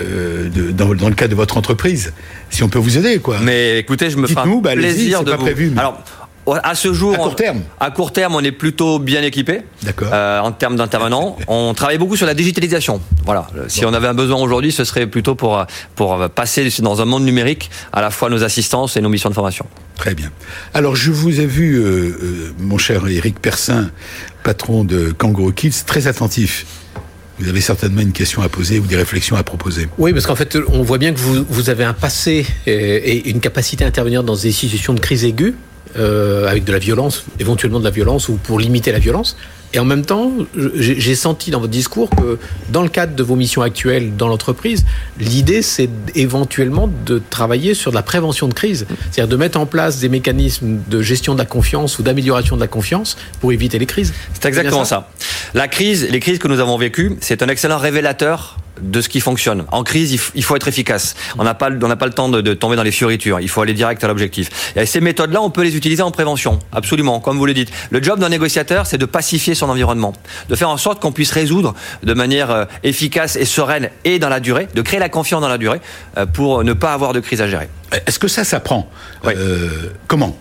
[0.00, 2.12] euh, de, dans, dans, le cadre de votre entreprise,
[2.50, 3.38] si on peut vous aider, quoi?
[3.40, 5.44] Mais écoutez, je me ferai bah, plaisir de pas vous.
[5.44, 5.80] Prévu, mais...
[5.80, 6.02] Alors,
[6.64, 9.60] à ce jour, à court terme, à court terme, on est plutôt bien équipé.
[10.02, 13.00] Euh, en termes d'intervenants, on travaille beaucoup sur la digitalisation.
[13.24, 13.46] Voilà.
[13.68, 17.24] Si on avait un besoin aujourd'hui, ce serait plutôt pour pour passer dans un monde
[17.24, 19.66] numérique à la fois nos assistances et nos missions de formation.
[19.98, 20.30] Très bien.
[20.72, 23.90] Alors, je vous ai vu, euh, euh, mon cher Eric Persin,
[24.44, 26.64] patron de Kangaroo Kids, très attentif.
[27.38, 29.88] Vous avez certainement une question à poser ou des réflexions à proposer.
[29.98, 33.84] Oui, parce qu'en fait, on voit bien que vous, avez un passé et une capacité
[33.84, 35.54] à intervenir dans des situations de crise aiguë.
[35.96, 39.36] Euh, avec de la violence, éventuellement de la violence, ou pour limiter la violence.
[39.74, 40.32] Et en même temps,
[40.74, 42.38] j'ai senti dans votre discours que
[42.70, 44.84] dans le cadre de vos missions actuelles dans l'entreprise,
[45.18, 49.66] l'idée c'est éventuellement de travailler sur de la prévention de crise, c'est-à-dire de mettre en
[49.66, 53.78] place des mécanismes de gestion de la confiance ou d'amélioration de la confiance pour éviter
[53.78, 54.14] les crises.
[54.32, 55.08] C'est exactement ça.
[55.20, 55.28] ça.
[55.54, 59.20] La crise, les crises que nous avons vécues, c'est un excellent révélateur de ce qui
[59.20, 59.64] fonctionne.
[59.72, 61.14] En crise, il faut être efficace.
[61.38, 63.40] On n'a pas, on n'a pas le temps de, de, tomber dans les fioritures.
[63.40, 64.72] Il faut aller direct à l'objectif.
[64.76, 66.58] Et ces méthodes-là, on peut les utiliser en prévention.
[66.72, 67.70] Absolument, comme vous le dites.
[67.90, 70.12] Le job d'un négociateur, c'est de pacifier son environnement,
[70.48, 74.28] de faire en sorte qu'on puisse résoudre de manière euh, efficace et sereine et dans
[74.28, 75.80] la durée, de créer la confiance dans la durée
[76.16, 77.68] euh, pour ne pas avoir de crise à gérer.
[78.06, 78.90] Est-ce que ça s'apprend
[79.24, 79.32] oui.
[79.36, 79.68] euh,
[80.06, 80.36] Comment?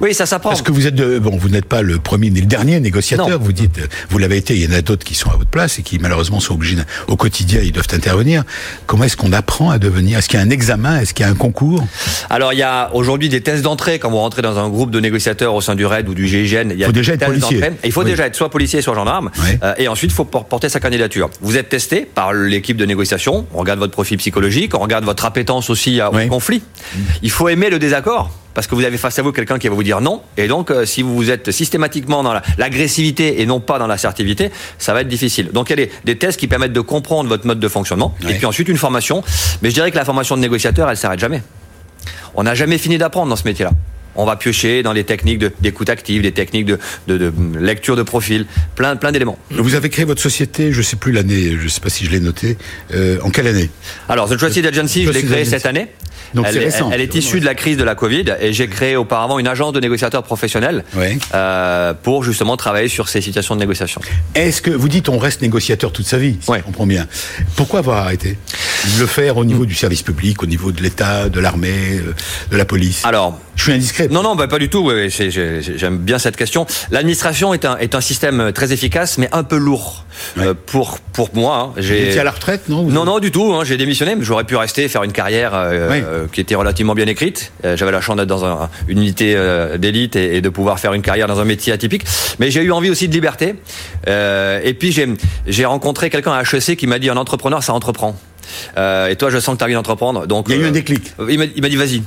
[0.00, 0.50] Oui, ça s'apprend.
[0.50, 3.28] Parce que vous êtes de, bon, vous n'êtes pas le premier ni le dernier négociateur.
[3.28, 3.38] Non.
[3.38, 4.54] Vous dites, vous l'avez été.
[4.54, 6.76] Il y en a d'autres qui sont à votre place et qui malheureusement sont obligés
[7.08, 8.44] au quotidien, ils doivent intervenir.
[8.86, 11.28] Comment est-ce qu'on apprend à devenir Est-ce qu'il y a un examen Est-ce qu'il y
[11.28, 11.84] a un concours?
[12.30, 15.00] Alors il y a aujourd'hui des tests d'entrée quand vous rentrez dans un groupe de
[15.00, 16.70] négociateurs au sein du RAID ou du GIGN.
[16.70, 17.62] Il y a faut déjà être policier.
[17.84, 18.10] Il faut oui.
[18.10, 19.30] déjà être soit policier, soit gendarme.
[19.38, 19.58] Oui.
[19.62, 21.30] Euh, et ensuite, il faut porter sa candidature.
[21.40, 23.46] Vous êtes testé par l'équipe de négociation.
[23.54, 26.62] On regarde votre profil psychologique, on regarde votre appétence aussi au conflit.
[27.22, 29.74] Il faut aimer le désaccord parce que vous avez face à vous quelqu'un qui va
[29.74, 30.20] vous dire non.
[30.36, 34.50] Et donc, euh, si vous êtes systématiquement dans la- l'agressivité et non pas dans l'assertivité,
[34.78, 35.50] ça va être difficile.
[35.52, 38.14] Donc, il y a des, des tests qui permettent de comprendre votre mode de fonctionnement.
[38.22, 38.32] Ouais.
[38.32, 39.22] Et puis ensuite, une formation.
[39.62, 41.42] Mais je dirais que la formation de négociateur, elle s'arrête jamais.
[42.34, 43.72] On n'a jamais fini d'apprendre dans ce métier-là.
[44.14, 47.96] On va piocher dans les techniques de- d'écoute active, des techniques de, de- de lecture
[47.96, 49.38] de profil, plein, plein d'éléments.
[49.50, 52.20] Vous avez créé votre société, je sais plus l'année, je sais pas si je l'ai
[52.20, 52.56] noté.
[52.94, 53.70] euh, en quelle année
[54.08, 55.88] Alors, The Trusted Agency, je l'ai créée cette année.
[56.34, 56.90] Donc elle, c'est est- récent.
[56.92, 59.74] elle est issue de la crise de la Covid et j'ai créé auparavant une agence
[59.74, 60.82] de négociateurs professionnels
[61.34, 64.00] euh, pour justement travailler sur ces situations de négociation.
[64.34, 66.58] Est-ce que vous dites on reste négociateur toute sa vie, si Ouais.
[66.60, 67.06] je comprends bien
[67.56, 68.38] Pourquoi avoir arrêté
[68.98, 72.14] le faire au niveau du service public, au niveau de l'État, de l'armée, euh,
[72.50, 73.02] de la police?
[73.04, 74.08] Alors, Je suis indiscret.
[74.10, 74.80] Non, non, bah, pas du tout.
[74.86, 76.66] ouais, J'aime bien cette question.
[76.90, 80.04] L'administration est un, est un système très efficace, mais un peu lourd
[80.36, 80.46] Ouais.
[80.46, 81.72] euh, pour, pour moi.
[81.76, 81.80] hein.
[81.80, 83.52] J'ai à la retraite, non Non, non, du tout.
[83.54, 86.94] hein, J'ai démissionné, mais j'aurais pu rester faire une carrière euh, euh, qui était relativement
[86.94, 87.52] bien écrite.
[87.64, 90.78] Euh, J'avais la chance d'être dans un- une unité euh, d'élite et, et de pouvoir
[90.80, 92.04] faire une carrière dans un métier atypique.
[92.38, 93.54] Mais j'ai eu envie aussi de liberté.
[94.08, 94.96] Euh, et puis
[95.46, 98.16] j'ai rencontré quelqu'un à HEC qui m'a dit un entrepreneur, ça entreprend.
[98.76, 100.26] Euh, et toi, je sens que tu as envie d'entreprendre.
[100.26, 101.12] Donc Il y a eu euh, un déclic.
[101.28, 102.02] il m'a dit vas-y.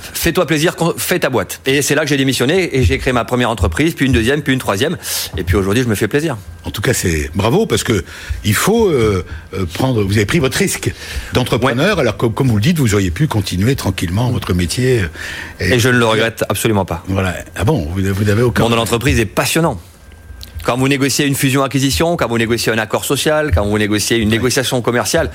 [0.00, 1.60] Fais-toi plaisir, fais ta boîte.
[1.66, 4.42] Et c'est là que j'ai démissionné et j'ai créé ma première entreprise, puis une deuxième,
[4.42, 4.96] puis une troisième.
[5.36, 6.36] Et puis aujourd'hui, je me fais plaisir.
[6.64, 8.04] En tout cas, c'est bravo parce que
[8.44, 10.02] il faut euh, euh, prendre.
[10.02, 10.92] Vous avez pris votre risque
[11.32, 15.00] d'entrepreneur, alors que, comme vous le dites, vous auriez pu continuer tranquillement votre métier.
[15.60, 17.02] euh, Et je ne le regrette absolument pas.
[17.08, 17.34] Voilà.
[17.56, 18.62] Ah bon, vous, n'avez Le aucun.
[18.64, 19.80] monde de l'entreprise est passionnant.
[20.64, 24.28] Quand vous négociez une fusion-acquisition, quand vous négociez un accord social, quand vous négociez une
[24.28, 25.30] négociation commerciale,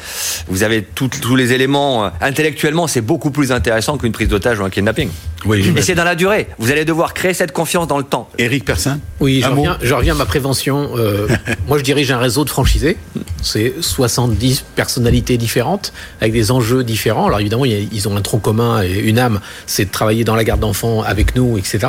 [0.47, 2.05] vous avez tout- tous les éléments.
[2.05, 5.09] euh, Intellectuellement, c'est beaucoup plus intéressant qu'une prise d'otage ou un kidnapping.
[5.45, 6.47] Oui, Et c'est dans la durée.
[6.57, 8.29] Vous allez devoir créer cette confiance dans le temps.
[8.39, 8.99] Éric Persin.
[9.19, 10.89] Oui, je reviens, je reviens à ma prévention.
[10.97, 11.27] Euh,
[11.67, 12.97] moi, je dirige un réseau de franchisés.
[13.43, 17.27] C'est 70 personnalités différentes, avec des enjeux différents.
[17.27, 20.43] Alors évidemment, ils ont un tronc commun et une âme, c'est de travailler dans la
[20.43, 21.79] garde d'enfants avec nous, etc.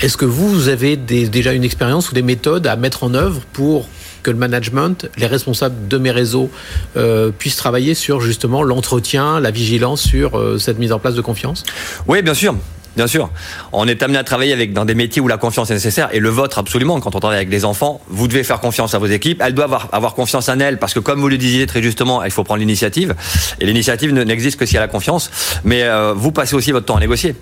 [0.00, 3.14] Est-ce que vous, vous avez des- déjà une expérience ou des méthodes à mettre en
[3.14, 3.88] œuvre pour
[4.22, 6.50] que le management, les responsables de mes réseaux
[6.96, 11.20] euh, puissent travailler sur justement l'entretien, la vigilance sur euh, cette mise en place de
[11.20, 11.62] confiance?
[12.06, 12.54] Oui, bien sûr.
[12.98, 13.30] Bien sûr.
[13.70, 16.18] On est amené à travailler avec, dans des métiers où la confiance est nécessaire, et
[16.18, 16.98] le vôtre absolument.
[16.98, 19.40] Quand on travaille avec des enfants, vous devez faire confiance à vos équipes.
[19.40, 22.24] Elles doivent avoir, avoir confiance en elles, parce que comme vous le disiez très justement,
[22.24, 23.14] il faut prendre l'initiative.
[23.60, 25.30] Et l'initiative ne- n'existe que s'il y a la confiance.
[25.62, 27.36] Mais euh, vous passez aussi votre temps à négocier.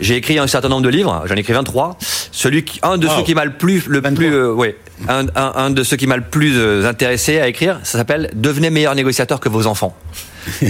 [0.00, 1.98] J'ai écrit un certain nombre de livres, j'en ai écrit 23.
[2.32, 3.16] Celui qui, un de Wow.
[3.18, 4.14] ceux qui m'a le plus, le 23.
[4.26, 4.74] plus, euh, ouais,
[5.08, 8.30] un, un, un de ceux qui m'a le plus euh, intéressé à écrire, ça s'appelle
[8.32, 9.94] Devenez meilleur négociateur que vos enfants.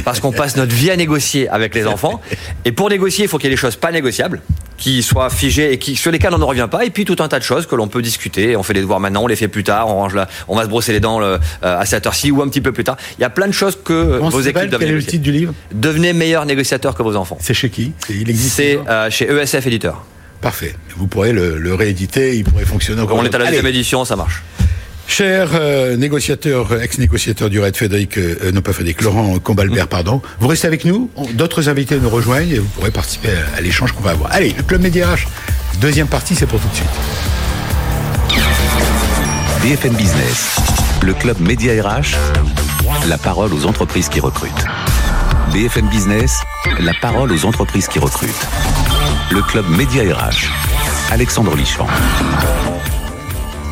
[0.04, 2.20] Parce qu'on passe notre vie à négocier avec les enfants.
[2.64, 4.40] Et pour négocier, il faut qu'il y ait des choses pas négociables,
[4.76, 6.84] qui soient figées et qui, sur lesquelles on ne revient pas.
[6.84, 8.56] Et puis tout un tas de choses que l'on peut discuter.
[8.56, 10.64] On fait les devoirs maintenant, on les fait plus tard, on, range la, on va
[10.64, 11.38] se brosser les dents le- euh,
[11.80, 12.96] à cette heure-ci ou un petit peu plus tard.
[13.18, 15.32] Il y a plein de choses que vos équipes doivent Quel est le titre du
[15.32, 15.54] livre?
[15.72, 17.38] Devenez meilleur négociateur que vos enfants.
[17.40, 17.92] C'est chez qui?
[18.34, 20.04] C'est- euh, chez ESF Éditeur.
[20.40, 20.74] Parfait.
[20.96, 23.16] Vous pourrez le, le rééditer, il pourrait fonctionner encore.
[23.16, 24.42] On est à la deuxième édition, ça marche.
[25.06, 30.48] Cher euh, négociateur, ex-négociateur du RAID, Frédéric, euh, non pas Frédéric, Laurent Combalbert, pardon, vous
[30.48, 34.10] restez avec nous, d'autres invités nous rejoignent et vous pourrez participer à, l'échange qu'on va
[34.10, 34.32] avoir.
[34.32, 35.26] Allez, le Club Média RH,
[35.80, 36.88] deuxième partie, c'est pour tout de suite.
[39.62, 40.56] BFM Business,
[41.02, 42.16] le club Média RH,
[43.08, 44.64] la parole aux entreprises qui recrutent.
[45.52, 46.40] BFM Business,
[46.80, 48.46] la parole aux entreprises qui recrutent.
[49.30, 50.50] Le club Média RH,
[51.12, 51.86] Alexandre Lichamp.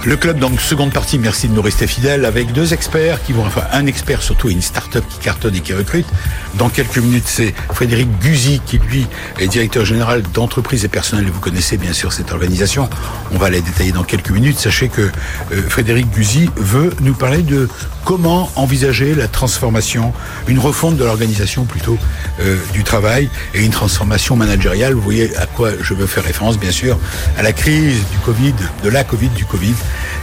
[0.04, 3.46] Le club, donc, seconde partie, merci de nous rester fidèles, avec deux experts qui vont,
[3.46, 6.06] enfin, un expert surtout et une start-up qui cartonne et qui recrute.
[6.54, 9.06] Dans quelques minutes, c'est Frédéric Guzy, qui lui
[9.38, 11.26] est directeur général d'entreprise et personnel.
[11.30, 12.90] Vous connaissez bien sûr cette organisation.
[13.30, 14.58] On va la détailler dans quelques minutes.
[14.58, 17.68] Sachez que euh, Frédéric Guzy veut nous parler de
[18.04, 20.12] comment envisager la transformation,
[20.48, 21.96] une refonte de l'organisation plutôt
[22.40, 24.94] euh, du travail et une transformation managériale.
[24.94, 26.98] Vous voyez à quoi je veux faire référence, bien sûr,
[27.38, 29.74] à la crise du Covid, de la Covid, du Covid,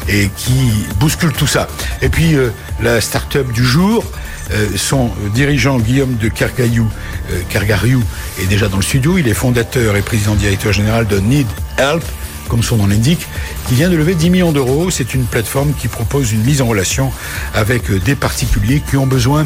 [0.08, 1.68] et qui bouscule tout ça.
[2.02, 2.50] Et puis euh,
[2.82, 4.04] la start-up du jour.
[4.52, 6.90] euh, son dirigeant Guillaume de Cargariou,
[7.32, 9.20] euh, est déjà dans le studio.
[9.20, 11.46] Il est fondateur et président directeur général de Need
[11.78, 12.04] Help,
[12.48, 13.28] comme son nom l'indique,
[13.68, 14.90] qui vient de lever 10 millions d'euros.
[14.90, 17.12] C'est une plateforme qui propose une mise en relation
[17.54, 19.46] avec des particuliers qui ont besoin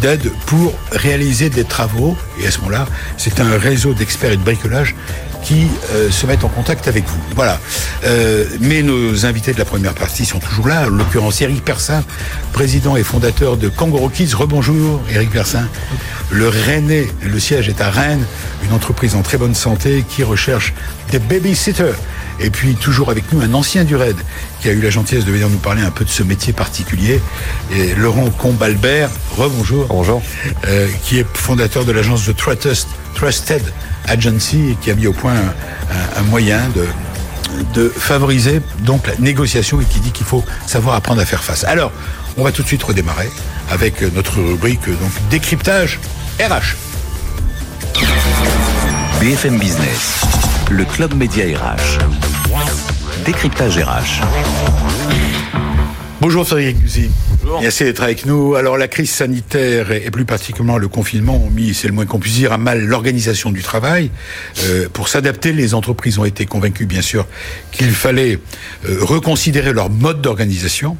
[0.00, 2.16] d'aide pour réaliser des travaux.
[2.40, 4.94] Et à ce moment-là, c'est un réseau d'experts et de bricolage
[5.42, 7.20] qui euh, se mettent en contact avec vous.
[7.34, 7.58] Voilà.
[8.04, 10.86] Euh, mais nos invités de la première partie sont toujours là.
[10.86, 12.04] En l'occurrence, Eric Persin,
[12.52, 14.34] président et fondateur de Kangaroo Kids.
[14.34, 15.68] Rebonjour, Eric Persin.
[16.30, 18.24] Le Rennais, le siège est à Rennes,
[18.64, 20.72] une entreprise en très bonne santé qui recherche
[21.10, 21.96] des babysitters.
[22.40, 24.16] Et puis toujours avec nous un ancien du RAID
[24.60, 27.20] qui a eu la gentillesse de venir nous parler un peu de ce métier particulier.
[27.74, 29.86] Et Laurent Combalbert, rebonjour.
[29.88, 30.22] Bonjour.
[30.68, 33.62] Euh, qui est fondateur de l'agence de Trustest- Trusted
[34.08, 36.86] Agency et qui a mis au point un, un- un moyen de,
[37.74, 41.64] de favoriser donc la négociation et qui dit qu'il faut savoir apprendre à faire face.
[41.64, 41.92] Alors,
[42.38, 43.28] on va tout de suite redémarrer
[43.70, 46.00] avec notre rubrique donc décryptage
[46.40, 46.76] RH.
[49.20, 50.22] BFM Business,
[50.70, 51.98] le club Média RH.
[53.24, 54.20] Décryptage RH.
[56.20, 56.76] Bonjour Frédéric.
[57.42, 57.60] Bonjour.
[57.60, 58.56] Merci d'être avec nous.
[58.56, 62.18] Alors la crise sanitaire et plus particulièrement le confinement ont mis, c'est le moins qu'on
[62.18, 64.10] puisse dire, à mal l'organisation du travail.
[64.64, 67.26] Euh, pour s'adapter, les entreprises ont été convaincues, bien sûr,
[67.70, 68.38] qu'il fallait
[68.88, 70.96] euh, reconsidérer leur mode d'organisation.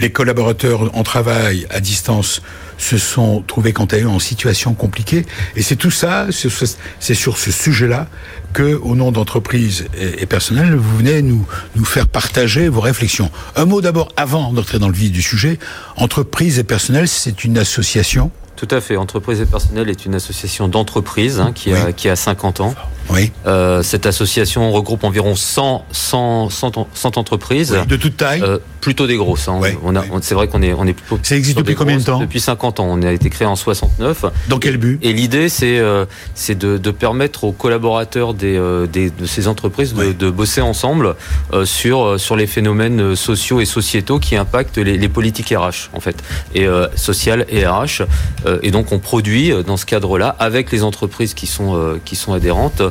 [0.00, 2.42] Les collaborateurs en travail à distance
[2.78, 5.24] se sont trouvés quant à eux en situation compliquée.
[5.54, 8.08] Et c'est tout ça, c'est ce- c'est sur ce sujet-là
[8.52, 13.30] que, au nom d'entreprises et, personnelles, vous venez nous, nous faire partager vos réflexions.
[13.56, 15.58] Un mot d'abord, avant d'entrer dans le vif du sujet.
[15.96, 18.30] Entreprise et personnel, c'est une association.
[18.66, 18.96] Tout à fait.
[18.96, 21.94] Entreprise et personnel est une association d'entreprises hein, qui, a, Oui.
[21.94, 22.74] qui a 50 ans.
[23.10, 23.32] Oui.
[23.46, 27.76] Euh, cette association regroupe environ 100, 100, 100, en- 100 entreprises.
[27.88, 28.40] De toute taille.
[28.40, 29.48] Euh, plutôt des grosses.
[29.48, 29.58] hein.
[29.58, 31.18] Ouais, on a, c'est vrai qu'on est, on est plutôt.
[31.22, 32.86] Ça existe depuis combien de temps Depuis 50 ans.
[32.88, 34.24] On a été créé en 69.
[34.48, 38.86] Dans quel but Et l'idée, c'est euh, c'est de, de permettre aux collaborateurs des, euh,
[38.86, 40.14] des- de ces entreprises de, Oui.
[40.14, 41.14] de bosser ensemble
[41.52, 45.90] euh, sur, euh, sur les phénomènes sociaux et sociétaux qui impactent les, les politiques RH,
[45.92, 46.16] en fait,
[46.54, 48.02] et euh, sociales et RH.
[48.52, 51.98] Euh, et donc, on produit euh, dans ce cadre-là, avec les entreprises qui sont, euh,
[52.04, 52.82] qui sont adhérentes,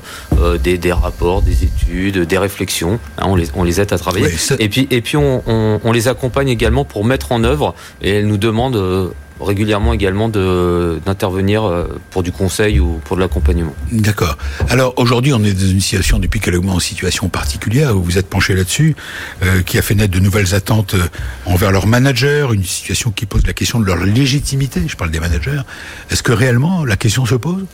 [0.63, 2.99] des, des rapports, des études, des réflexions.
[3.17, 4.25] Hein, on, les, on les aide à travailler.
[4.27, 7.75] Oui, Et puis, et puis on, on- on les accompagne également pour mettre en œuvre,
[8.01, 9.11] et elles nous demandent
[9.45, 13.73] régulièrement également d'intervenir euh, pour du conseil ou pour de l'accompagnement.
[13.91, 14.37] D'accord.
[14.69, 18.17] Alors aujourd'hui, on est dans une situation, depuis quelques mois, en situation particulière, où vous
[18.17, 18.95] êtes penché là-dessus,
[19.43, 21.03] euh, qui a fait naître de nouvelles attentes euh,
[21.45, 25.19] envers leurs managers, une situation qui pose la question de leur légitimité, je parle des
[25.19, 25.61] managers.
[26.09, 27.65] Est-ce que réellement la question se pose?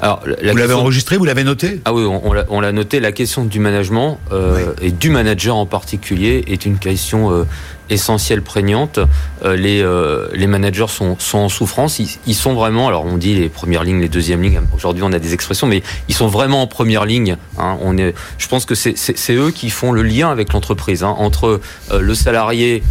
[0.00, 3.12] Alors, la- la Vous l'avez enregistré, vous l'avez noté Ah oui, on, l'a- noté, la
[3.12, 7.44] question du management euh, et du manager en particulier est une question euh,
[7.92, 8.98] essentielle, prégnante.
[9.44, 11.98] Euh, les, euh, les managers sont, sont en souffrance.
[11.98, 14.60] Ils, ils sont vraiment, alors on dit les premières lignes, les deuxièmes lignes.
[14.74, 17.36] Aujourd'hui, on a des expressions, mais ils sont vraiment en première ligne.
[17.58, 17.76] hein.
[17.82, 18.94] On est, je pense que c'est-
[19.34, 22.82] eux qui font le lien avec l'entreprise hein, entre euh, le salarié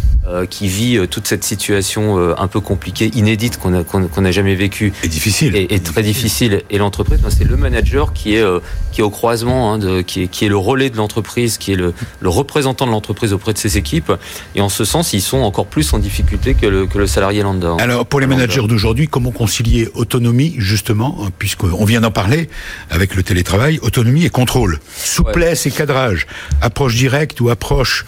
[0.50, 4.92] qui vit toute cette situation un peu compliquée, inédite qu'on a qu'on n'a jamais vécue
[5.02, 5.56] C'est difficile.
[5.56, 6.62] est très difficile.
[6.70, 8.44] Et l'entreprise, ben, c'est le manager qui est,
[8.92, 11.72] qui est au croisement, hein, de, qui, est, qui est le relais de l'entreprise, qui
[11.72, 14.12] est le, le représentant de l'entreprise auprès de ses équipes.
[14.54, 17.42] Et en ce sens, ils sont encore plus en difficulté que le, que le salarié
[17.42, 17.68] lambda.
[17.68, 17.76] hein.
[17.80, 22.48] Alors, pour les managers d'aujourd'hui, comment concilier autonomie, justement, hein, puisqu'on vient d'en parler
[22.90, 26.26] avec le télétravail, autonomie et contrôle, souplesse et cadrage,
[26.60, 28.04] approche directe ou approche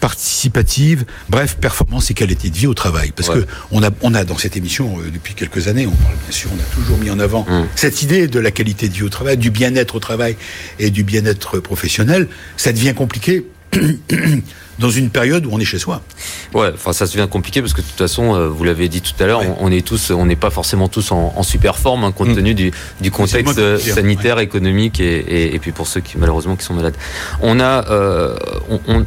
[0.00, 3.10] participative, bref, performance et qualité de vie au travail.
[3.16, 3.36] Parce Ouais.
[3.40, 6.30] que on a, on a dans cette émission euh, depuis quelques années, on parle bien
[6.40, 7.64] sûr, on a toujours mis en avant Mm.
[7.74, 10.36] cette idée de la qualité de vie au travail, du bien-être au travail
[10.78, 12.28] et du bien-être professionnel.
[12.58, 13.44] Ça devient compliqué
[14.78, 16.02] dans une période où on est chez soi.
[16.52, 19.12] Ouais, enfin ça devient compliqué parce que de toute façon, euh, vous l'avez dit tout
[19.22, 19.50] à l'heure, Ouais.
[19.60, 22.28] on, on est tous, on n'est pas forcément tous en, en super forme hein, compte
[22.30, 22.34] Mm.
[22.36, 26.56] tenu du, du contexte euh, sanitaire, économique et, et, et puis pour ceux qui malheureusement
[26.56, 26.96] qui sont malades.
[27.40, 28.36] On a, euh,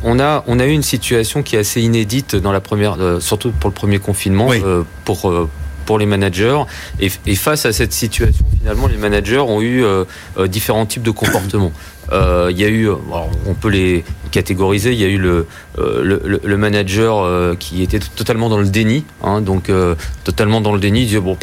[0.03, 3.51] on, a, on a eu une situation qui est assez inédite dans la première, surtout
[3.51, 4.61] pour le premier confinement, Oui.
[5.05, 5.33] pour
[5.85, 6.59] pour les managers
[6.99, 10.03] et, et face à cette situation, finalement, les managers ont eu euh,
[10.49, 11.71] différents types de comportements.
[12.11, 14.91] Euh, Il y a eu, alors, on peut les catégoriser.
[14.93, 15.47] Il y a eu le
[15.79, 20.73] euh, le, manager euh, qui était totalement dans le déni, hein, donc euh, totalement dans
[20.73, 21.01] le déni.
[21.01, 21.37] Il disait bon,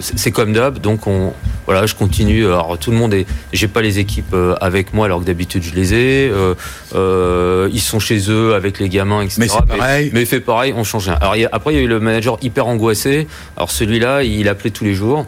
[0.00, 1.32] c'est comme d'hab, donc on
[1.66, 2.46] voilà, je continue.
[2.46, 5.62] Alors tout le monde est, j'ai pas les équipes euh, avec moi alors que d'habitude
[5.62, 6.30] je les ai.
[6.30, 6.54] Euh,
[6.94, 9.36] euh, ils sont chez eux avec les gamins, etc.
[9.40, 10.10] Mais c'est pareil.
[10.12, 11.18] Mais fait pareil, on change rien.
[11.20, 13.26] Alors il y a- après il y a eu le manager hyper angoissé.
[13.56, 15.26] Alors celui-là, il appelait tous les jours.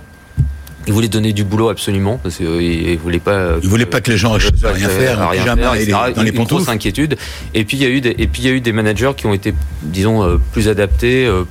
[0.86, 3.32] Il voulait donner du boulot absolument parce qu'il il voulait pas.
[3.32, 5.74] euh, Il voulait pas que les gens restent à rien faire, en rien pyjama faire,
[5.74, 5.92] etc.
[6.14, 7.16] dans les Une grosse inquiétude.
[7.52, 9.12] Et puis il y a eu des, et puis il y a eu des managers
[9.16, 11.44] qui ont été, disons, euh, plus adaptés, euh,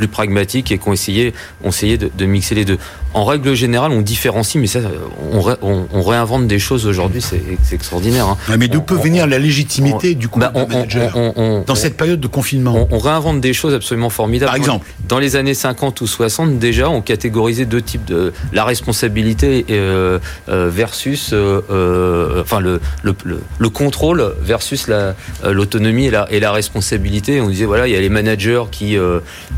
[0.00, 2.78] plus pragmatiques et qui ont essayé, ont essayé de, de mixer les deux.
[3.12, 4.78] En règle générale, on différencie, mais ça,
[5.32, 7.42] on, ré- on, on réinvente des choses aujourd'hui, c'est
[7.74, 8.26] extraordinaire.
[8.26, 8.38] hein.
[8.58, 11.12] Mais d'où On- peut on- venir la légitimité on- du coup bah, on- on- manager
[11.16, 12.88] on- on- dans on- cette période de confinement?
[12.90, 14.48] on, on réinvente des choses absolument formidables.
[14.48, 18.64] Par exemple Dans les années 50 ou 60, déjà, on catégorisait deux types de la
[18.64, 26.10] responsabilité euh, euh, versus, euh, enfin le, le, le, le contrôle versus la l'autonomie et
[26.10, 27.40] la, et la responsabilité.
[27.40, 28.96] On disait voilà, il y a les managers qui,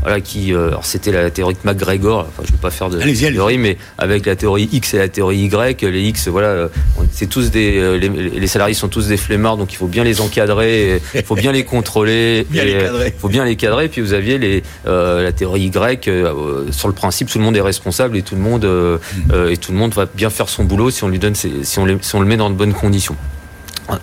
[0.01, 2.19] voilà, qui, euh, alors c'était la théorie de McGregor.
[2.29, 5.39] Enfin, je vais pas faire de théorie, mais avec la théorie X et la théorie
[5.45, 6.67] Y, les X, voilà, euh,
[7.11, 10.03] c'est tous des, euh, les, les salariés sont tous des flemmards, donc il faut bien
[10.03, 13.13] les encadrer, il faut bien les contrôler, Bien et, les euh, cadrer.
[13.15, 13.87] il faut bien les cadrer.
[13.89, 17.55] Puis vous aviez les, euh, la théorie Y euh, sur le principe tout le monde
[17.57, 19.31] est responsable et tout le monde euh, Mm.
[19.33, 21.63] euh, et tout le monde va bien faire son boulot si on lui donne ses-
[21.63, 23.15] si on, les- si on le met dans de bonnes conditions.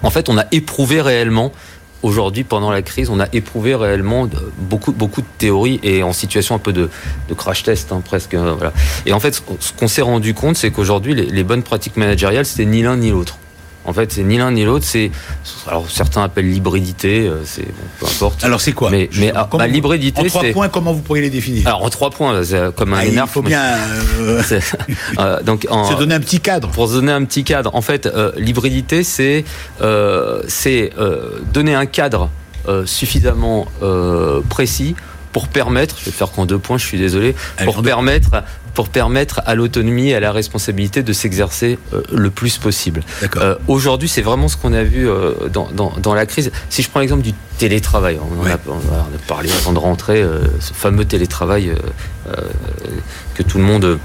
[0.02, 1.52] En fait, on a éprouvé réellement
[2.02, 6.54] aujourd'hui pendant la crise, on a éprouvé réellement beaucoup beaucoup de théories et en situation
[6.54, 6.88] un peu de,
[7.28, 8.34] de crash test hein, presque.
[8.34, 8.72] euh, voilà.
[9.06, 11.62] Et en fait, ce qu'on- ce qu'on s'est rendu compte, c'est qu'aujourd'hui, les, les bonnes
[11.62, 13.38] pratiques managériales, c'était ni l'un ni l'autre.
[13.84, 14.84] En fait, c'est ni l'un ni l'autre.
[14.84, 15.10] C'est
[15.66, 18.44] alors certains appellent l'hybridité, euh, c'est bon, peu importe.
[18.44, 18.90] Alors c'est quoi?
[18.90, 21.66] Mais- mais, ah, bah, l'hybridité, En trois points, comment vous pourriez les définir?
[21.66, 22.42] Alors en trois points,
[22.76, 23.62] comme un Ah, Il faut bien
[24.20, 24.42] euh,
[25.18, 26.68] euh, donc en, se donner un petit cadre.
[26.68, 29.44] pour se donner un petit cadre, en fait, euh, l'hybridité, c'est
[30.46, 30.90] c'est
[31.52, 32.30] donner un cadre
[32.84, 33.66] suffisamment
[34.48, 34.94] précis
[35.32, 38.42] pour permettre, je vais faire qu'en deux points, je suis désolé, Allez, pour permettre,
[38.74, 43.02] pour permettre à l'autonomie et à la responsabilité de s'exercer euh, le plus possible.
[43.36, 46.50] Euh, Aujourd'hui, c'est vraiment ce qu'on a vu euh, dans, dans, dans la crise.
[46.68, 49.78] Si je prends l'exemple du télétravail, on en, a, on en a parlé avant de
[49.78, 50.24] rentrer,
[50.60, 51.72] ce fameux télétravail
[53.34, 53.98] que tout le monde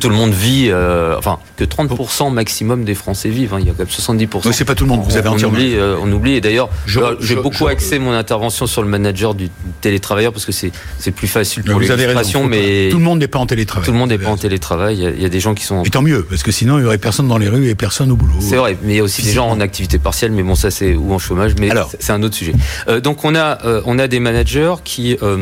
[0.00, 3.54] Tout le monde vit, euh, enfin que 30% maximum des Français vivent.
[3.54, 4.42] hein, il y a quand même 70%.
[4.48, 5.02] Oui, c'est pas tout le monde.
[5.04, 6.34] Vous avez on, oublie, euh, on oublie.
[6.34, 9.48] Et d'ailleurs, euh, j'ai beaucoup axé mon intervention sur le manager du
[9.80, 13.38] télétravailleur parce que c'est c'est plus facile pour l'illustration, mais tout le monde n'est pas
[13.38, 13.86] en télétravail.
[13.86, 14.96] tout le monde n'est pas en télétravail.
[14.96, 15.82] Il y, a, il y a des gens qui sont.
[15.84, 18.10] Et tant mieux, parce que sinon il y aurait personne dans les rues et personne
[18.10, 18.34] au boulot.
[18.40, 20.70] C'est vrai, mais il y a aussi des gens en activité partielle, mais bon, ça
[20.70, 22.52] c'est ou en chômage, mais c'est- c'est un autre sujet.
[22.88, 25.38] Euh, donc on a euh, on a des managers qui euh,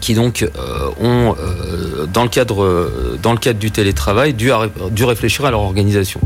[0.00, 0.48] qui donc euh,
[1.00, 5.44] ont euh, dans le cadre euh, dans le cadre du télétravail dû, à dû réfléchir
[5.44, 6.20] à leur organisation.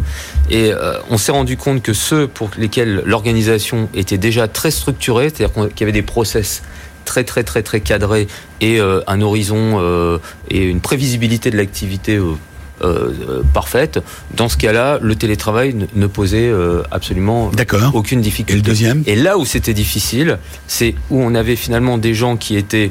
[0.50, 5.30] Et euh, on s'est rendu compte que ceux pour lesquels l'organisation était déjà très structurée,
[5.30, 6.62] c'est-à-dire qu'il y avait des process
[7.04, 8.28] très très très très cadrés
[8.60, 12.34] et euh, un horizon euh, et une prévisibilité de l'activité euh,
[12.82, 14.00] euh, euh, parfaite.
[14.34, 17.50] Dans ce cas-là, le télétravail ne, posait euh, absolument
[17.92, 18.54] aucune Et difficulté.
[18.54, 19.02] le deuxième?
[19.06, 22.90] Et là où c'était difficile, c'est où on avait finalement des gens qui étaient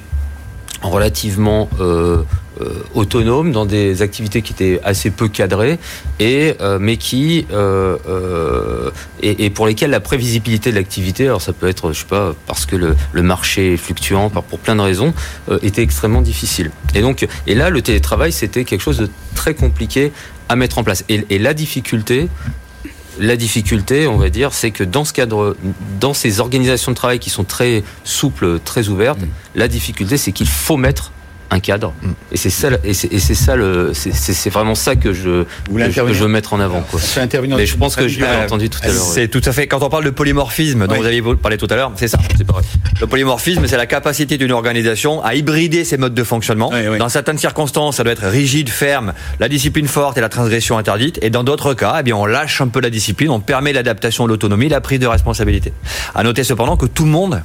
[0.81, 2.23] relativement euh,
[2.61, 5.79] euh, autonomes dans des activités qui étaient assez peu cadrées
[6.19, 11.53] et euh, mais qui euh, euh, et, pour lesquelles la prévisibilité de l'activité alors ça
[11.53, 15.13] peut être je sais pas parce que le, marché est fluctuant pour plein de raisons
[15.61, 16.71] était extrêmement difficile.
[16.95, 20.11] Et donc et là le télétravail c'était quelque chose de très compliqué
[20.49, 21.05] à mettre en place.
[21.09, 22.29] Et, et la difficulté
[23.19, 25.55] la difficulté, on va dire, c'est que dans ce cadre,
[25.99, 29.27] dans ces organisations de travail qui sont très souples, très ouvertes, Mm.
[29.55, 31.11] la difficulté, c'est qu'il faut mettre
[31.51, 31.93] un cadre.
[32.31, 35.13] Et c'est ça, et c'est et c'est ça le, c'est- c'est c'est vraiment ça que
[35.13, 36.81] je, que je, que intervenir je veux mettre en avant.
[36.81, 36.99] Quoi.
[37.57, 38.95] Mais je pense que je l'ai Euh, entendu tout à l'heure.
[39.07, 39.11] ouais.
[39.13, 39.67] C'est tout à fait.
[39.67, 40.99] Quand on parle de polymorphisme, dont Oui.
[40.99, 42.19] vous aviez parlé tout à l'heure, c'est ça.
[42.37, 42.63] c'est pas vrai.
[43.01, 46.69] Le polymorphisme, c'est la capacité d'une organisation à hybrider ses modes de fonctionnement.
[46.71, 46.97] Oui, oui.
[46.99, 51.17] Dans certaines circonstances, ça doit être rigide, ferme, la discipline forte et la transgression interdite.
[51.23, 54.27] Et dans d'autres cas, eh bien, on lâche un peu la discipline, on permet l'adaptation,
[54.27, 55.73] l'autonomie, la prise de responsabilité.
[56.13, 57.41] À noter cependant que tout le monde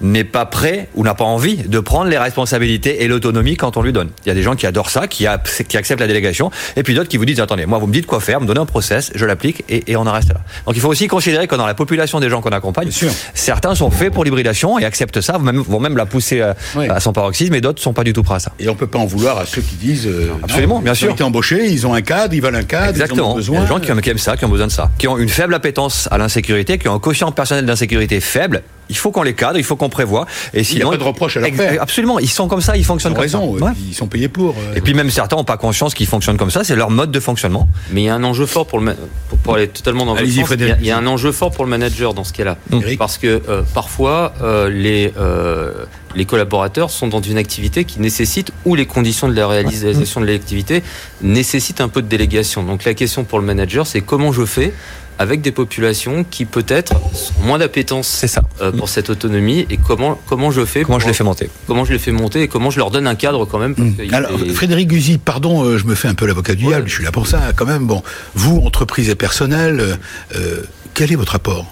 [0.00, 3.82] n'est pas prêt ou n'a pas envie de prendre les responsabilités et l'autonomie quand on
[3.82, 4.08] lui donne.
[4.24, 7.08] Il y a des gens qui adorent ça, qui, acceptent la délégation, et puis d'autres
[7.08, 9.24] qui vous disent attendez, moi vous me dites quoi faire, me donnez un process, je
[9.26, 10.40] l'applique et, et on en reste là.
[10.66, 12.90] Donc il faut aussi considérer que dans la population des gens qu'on accompagne,
[13.34, 16.56] certains sont faits pour l'hybridation et acceptent ça, vont même, vont même la pousser à,
[16.76, 16.88] Oui.
[16.88, 18.52] à son paroxysme, et d'autres sont pas du tout prêts à ça.
[18.58, 20.06] Et on peut pas en vouloir à ceux qui disent.
[20.06, 21.10] euh, Absolument, non, bien ils sûr.
[21.10, 23.34] ont été embauchés, ils ont un cadre, ils veulent un cadre, ils en Exactement.
[23.34, 23.60] ont Il y a besoin.
[23.62, 25.28] des gens qui aiment, qui aiment ça, qui ont besoin de ça, qui ont une
[25.28, 28.62] faible appétence à l'insécurité, qui ont un quotient personnel d'insécurité faible.
[28.90, 30.26] Il faut qu'on les cadre, il faut qu'on prévoit.
[30.52, 31.80] Et Il n'y sinon, a pas de reproche à leur faire.
[31.80, 33.64] Absolument, ils sont comme ça, ils Ils fonctionnent ont comme raison, ça.
[33.66, 34.50] ouais, ils sont payés pour.
[34.58, 37.10] euh, Et puis même certains n'ont pas conscience qu'ils fonctionnent comme ça, c'est leur mode
[37.10, 37.68] de fonctionnement.
[37.92, 38.94] Mais il y a un enjeu fort pour le
[39.28, 40.76] pour, pour aller totalement dans votre Allez-y, sens, il y, a, Frédéric.
[40.80, 42.98] il y a un enjeu fort pour le manager dans ce cas-là, Eric.
[42.98, 45.72] parce que euh, parfois euh, les euh,
[46.16, 50.26] les collaborateurs sont dans une activité qui nécessite ou les conditions de la réalisation de
[50.26, 50.82] l'activité
[51.22, 52.64] nécessitent un peu de délégation.
[52.64, 54.72] Donc la question pour le manager, c'est comment je fais
[55.20, 56.94] avec des populations qui peut-être
[57.40, 58.24] ont moins d'appétence
[58.62, 59.66] euh, pour cette autonomie.
[59.70, 62.42] Et comment comment je fais Comment je les fais monter comment je les fais monter
[62.42, 64.14] et comment je leur donne un cadre quand même parce Hmm.
[64.14, 66.94] Alors, des- Frédéric Guzy, pardon, euh, je me fais un peu l'avocat du diable, je
[66.94, 67.86] suis là pour ça, quand même.
[67.86, 68.02] Bon,
[68.34, 69.98] vous, entreprise et personnel,
[70.36, 70.62] euh,
[70.94, 71.66] quel est votre apport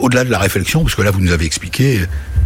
[0.00, 2.00] Au-delà de la réflexion, parce que là, vous nous avez expliqué,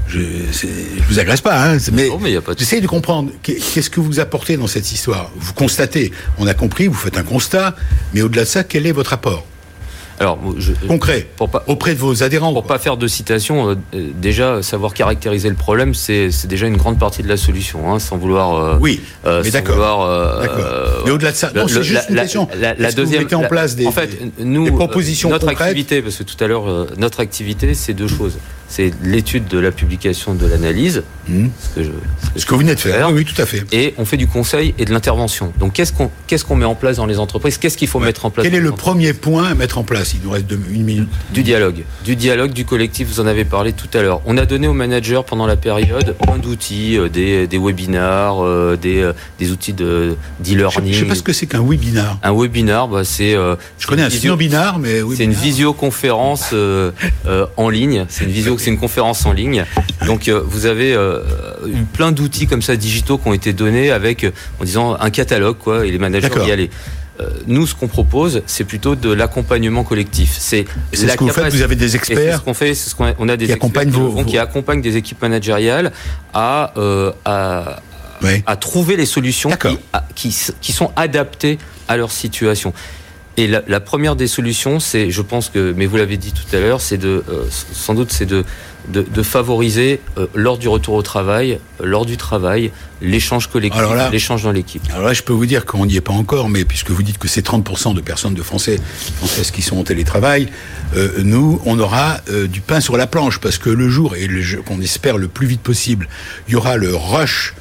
[0.08, 0.66] je, je
[1.08, 3.30] vous agresse pas, hein, mais, Non, mais il y a pas de- j'essaie de comprendre.
[3.42, 5.30] Qu'est- qu'est-ce que vous apportez dans cette histoire?
[5.36, 7.74] Vous constatez, on a compris, vous faites un constat,
[8.14, 9.44] mais au-delà de ça, quel est votre apport
[10.18, 13.74] alors je, concret pour pas auprès de vos adhérents Pour pas faire de citation, euh,
[13.94, 17.98] euh, déjà savoir caractériser le problème, c'est déjà une grande partie de la solution, hein,
[17.98, 18.54] sans vouloir.
[18.56, 20.04] euh, Oui, euh, mais d'accord.
[20.06, 20.56] euh, D'accord.
[20.58, 22.48] euh, Mais au-delà de ça, non, c'est juste une la- question.
[22.58, 25.28] La, la que vous deuxième, mettez en la- place des- en fait, nous, des propositions
[25.30, 28.38] notre concrètes activité, parce que tout à l'heure, euh, notre activité, c'est deux choses.
[28.68, 31.48] C'est l'étude de la publication de l'analyse, Hmm.
[31.60, 31.90] ce que je,
[32.40, 33.64] Ce que vous venez de faire, oui, oui, tout à fait.
[33.72, 35.52] et on fait du conseil et de l'intervention.
[35.58, 37.58] Donc qu'est-ce qu'on qu'est-ce qu'on met en place dans les entreprises?
[37.58, 40.14] Qu'est-ce qu'il faut mettre en place Quel est le premier point à mettre en place?
[40.14, 41.08] Il nous reste deux- une minute.
[41.32, 41.82] Du dialogue.
[42.04, 44.20] Du dialogue, du collectif, vous en avez parlé tout à l'heure.
[44.24, 48.76] On a donné aux managers pendant la période plein d'outils, euh, des, des webinars, euh,
[48.80, 50.14] des, euh, des outils de
[50.44, 50.94] Je ne d'e-learning.
[50.94, 52.20] sais pas ce que c'est qu'un webinar.
[52.22, 56.54] Un webinar, bah, c'est euh, Je connais un visio- sino-binar, mais c'est une visioconférence
[57.56, 58.06] en ligne.
[58.08, 59.64] C'est une visio, c'est une conférence en ligne.
[60.06, 61.20] Donc euh, vous avez euh,
[61.66, 64.30] eu plein d'outils comme ça digitaux qui ont été donnés avec euh,
[64.60, 66.70] en disant un catalogue quoi et les managers y.
[67.18, 70.36] Euh, nous, ce qu'on propose, c'est plutôt de l'accompagnement collectif.
[70.38, 73.06] C'est ce que vous faites, vous avez des experts ce qu'on fait, c'est ce qu'on
[73.06, 75.92] a, on a des qui experts accompagnent qui vos- qui accompagnent des équipes managériales
[76.34, 77.80] à, euh, à,
[78.22, 78.42] Oui.
[78.44, 81.56] à trouver les solutions qui, à- qui, s- qui sont adaptées
[81.88, 82.74] à leur situation.
[83.36, 86.56] Et la, la première des solutions, c'est, je pense que, mais vous l'avez dit tout
[86.56, 88.44] à l'heure, c'est de, euh, sans doute, c'est de,
[88.88, 92.72] de, de favoriser euh, lors du retour au travail, euh, lors du travail,
[93.02, 94.82] l'échange collectif, l'échange dans l'équipe.
[94.90, 97.18] Alors là, je peux vous dire qu'on n'y est pas encore, mais puisque vous dites
[97.18, 98.80] que c'est 30% de personnes de Français,
[99.18, 100.48] Françaises qui sont en télétravail,
[100.96, 104.28] euh, nous, on aura euh, du pain sur la planche, parce que le jour, et
[104.64, 106.08] qu'on espère le plus vite possible,
[106.48, 107.54] il y aura le rush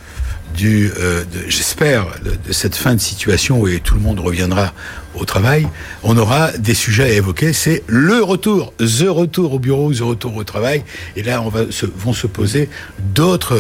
[0.64, 4.74] euh, j'espère, de, cette fin de situation où tout le monde reviendra
[5.16, 5.68] au travail,
[6.03, 7.53] on aura des sujets à évoquer.
[7.53, 10.84] C'est le retour, the retour au bureau, the retour au travail.
[11.16, 11.62] Et là, on va
[11.97, 12.70] vont se poser
[13.14, 13.60] d'autres,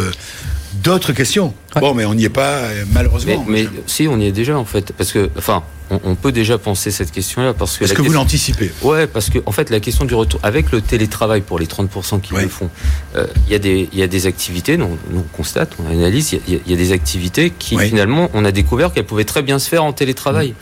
[0.83, 1.53] d'autres questions.
[1.79, 3.45] Bon, mais on n'y est pas, euh, Mais, malheureusement.
[3.47, 6.57] mais si, on y est déjà en fait, parce que, enfin, on, on peut déjà
[6.57, 9.69] penser cette question-là, parce que Est-ce la que vous l'anticipez Ouais, parce que en fait,
[9.69, 12.43] la question du retour avec le télétravail pour les 30% qui Ouais.
[12.43, 12.69] le font,
[13.15, 15.89] euh, il y a des il y a des activités, nous, nous on constate, on
[15.91, 17.87] analyse, il y a- il y, a des activités qui Ouais.
[17.87, 20.53] finalement, on a découvert qu'elles pouvaient très bien se faire en télétravail.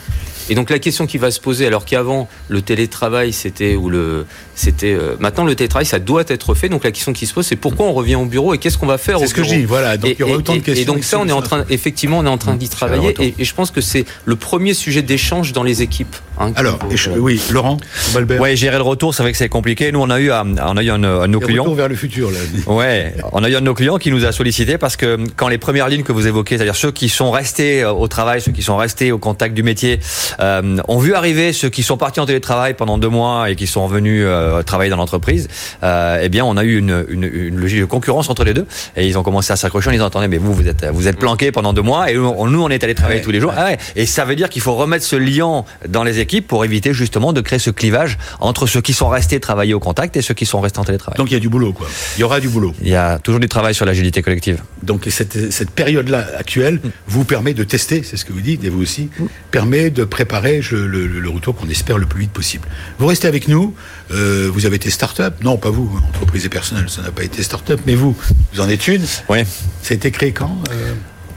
[0.50, 4.26] Et donc la question qui va se poser, alors qu'avant le télétravail c'était ou le
[4.54, 6.68] c'était euh, maintenant le télétravail ça doit être fait.
[6.68, 8.86] Donc la question qui se pose c'est pourquoi on revient au bureau et qu'est-ce qu'on
[8.86, 9.96] va faire C'est au ce que je dis, voilà.
[9.96, 10.82] Donc et, il y aura et- autant de questions.
[10.82, 13.44] et donc ça, on est en train, effectivement, on est en train d'y travailler, et
[13.44, 16.14] je pense que c'est le premier sujet d'échange dans les équipes.
[16.38, 17.76] Hein, Alors, je- oui, Laurent,
[18.12, 18.40] Balbert.
[18.40, 19.92] Ouais, gérer le retour, c'est vrai que c'est compliqué.
[19.92, 21.62] Nous, on a eu, un- on a eu un, de nos clients.
[21.62, 22.38] Retour vers le futur, là.
[22.66, 25.48] Ouais, on a eu un de nos clients qui nous a sollicité parce que quand
[25.48, 28.52] les premières lignes que vous évoquez, c'est-à-dire ceux qui sont restés euh, au travail, ceux
[28.52, 30.00] qui sont restés au contact du métier,
[30.40, 33.66] euh, ont vu arriver ceux qui sont partis en télétravail pendant deux mois et qui
[33.66, 35.48] sont venus euh, travailler dans l'entreprise,
[35.82, 38.66] euh, eh bien, on a eu une, une, une logique de concurrence entre les deux
[38.96, 41.18] et ils ont commencé à s'accrocher en disant attendez, mais vous, vous êtes, vous êtes
[41.18, 43.40] planqués pendant deux mois et nous, on- nous, on est allé travailler Ouais, tous les
[43.40, 43.50] jours.
[43.50, 43.56] ouais.
[43.58, 43.78] Ah ouais.
[43.96, 47.32] Et ça veut dire qu'il faut remettre ce lien dans les équipes pour éviter justement
[47.32, 50.46] de créer ce clivage entre ceux qui sont restés travailler au contact et ceux qui
[50.46, 51.16] sont restés en télétravail.
[51.18, 51.86] Donc il y a du boulot, quoi.
[52.16, 52.74] Il y aura du boulot.
[52.82, 54.58] Il y a toujours du travail sur l'agilité collective.
[54.82, 58.68] Donc cette, cette période-là actuelle vous permet de tester, c'est ce que vous dites, et
[58.70, 59.08] vous aussi,
[59.50, 62.66] permet de préparer je- le, le- le retour qu'on espère le plus vite possible.
[62.98, 63.74] Vous restez avec nous,
[64.12, 67.42] euh, vous avez été start-up, non pas vous, entreprise et personnel, ça n'a pas été
[67.42, 68.16] start-up, mais vous,
[68.52, 69.02] vous en êtes une.
[69.28, 69.40] Oui.
[69.82, 70.92] Ça a été créé quand euh,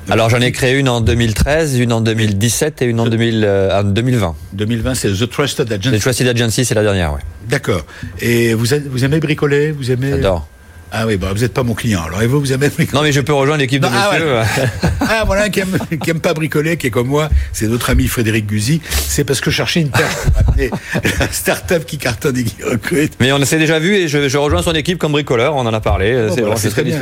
[0.09, 3.79] Alors j'en ai créé une en 2013, une en 2017 et une en 2000, euh,
[3.79, 4.35] en 2020.
[4.53, 5.99] 2020, c'est The Trusted Agency.
[5.99, 7.19] Trusted Agency, c'est la dernière, ouais.
[7.49, 7.85] D'accord.
[8.21, 10.47] Et vous, vous aimez bricoler Vous aimez J'adore.
[10.91, 12.01] Ah oui, bah, vous n'êtes pas mon client.
[12.05, 14.33] Alors, et vous, vous aimez bricoler Non mais je peux rejoindre l'équipe de ah, monsieur.
[14.35, 14.43] ouais.
[15.01, 18.07] Ah, voilà, qui aime, qui aime pas bricoler, qui est comme moi, c'est notre ami
[18.07, 18.81] Frédéric Guzy.
[18.89, 20.71] C'est parce que je cherchais une perche pour amener
[21.19, 23.13] la start-up qui cartonne et qui recrute.
[23.19, 25.73] Mais on s'est déjà vu et je, je rejoins son équipe comme bricoleur, on en
[25.73, 26.27] a parlé.
[26.37, 26.99] Bon, c'est très bien.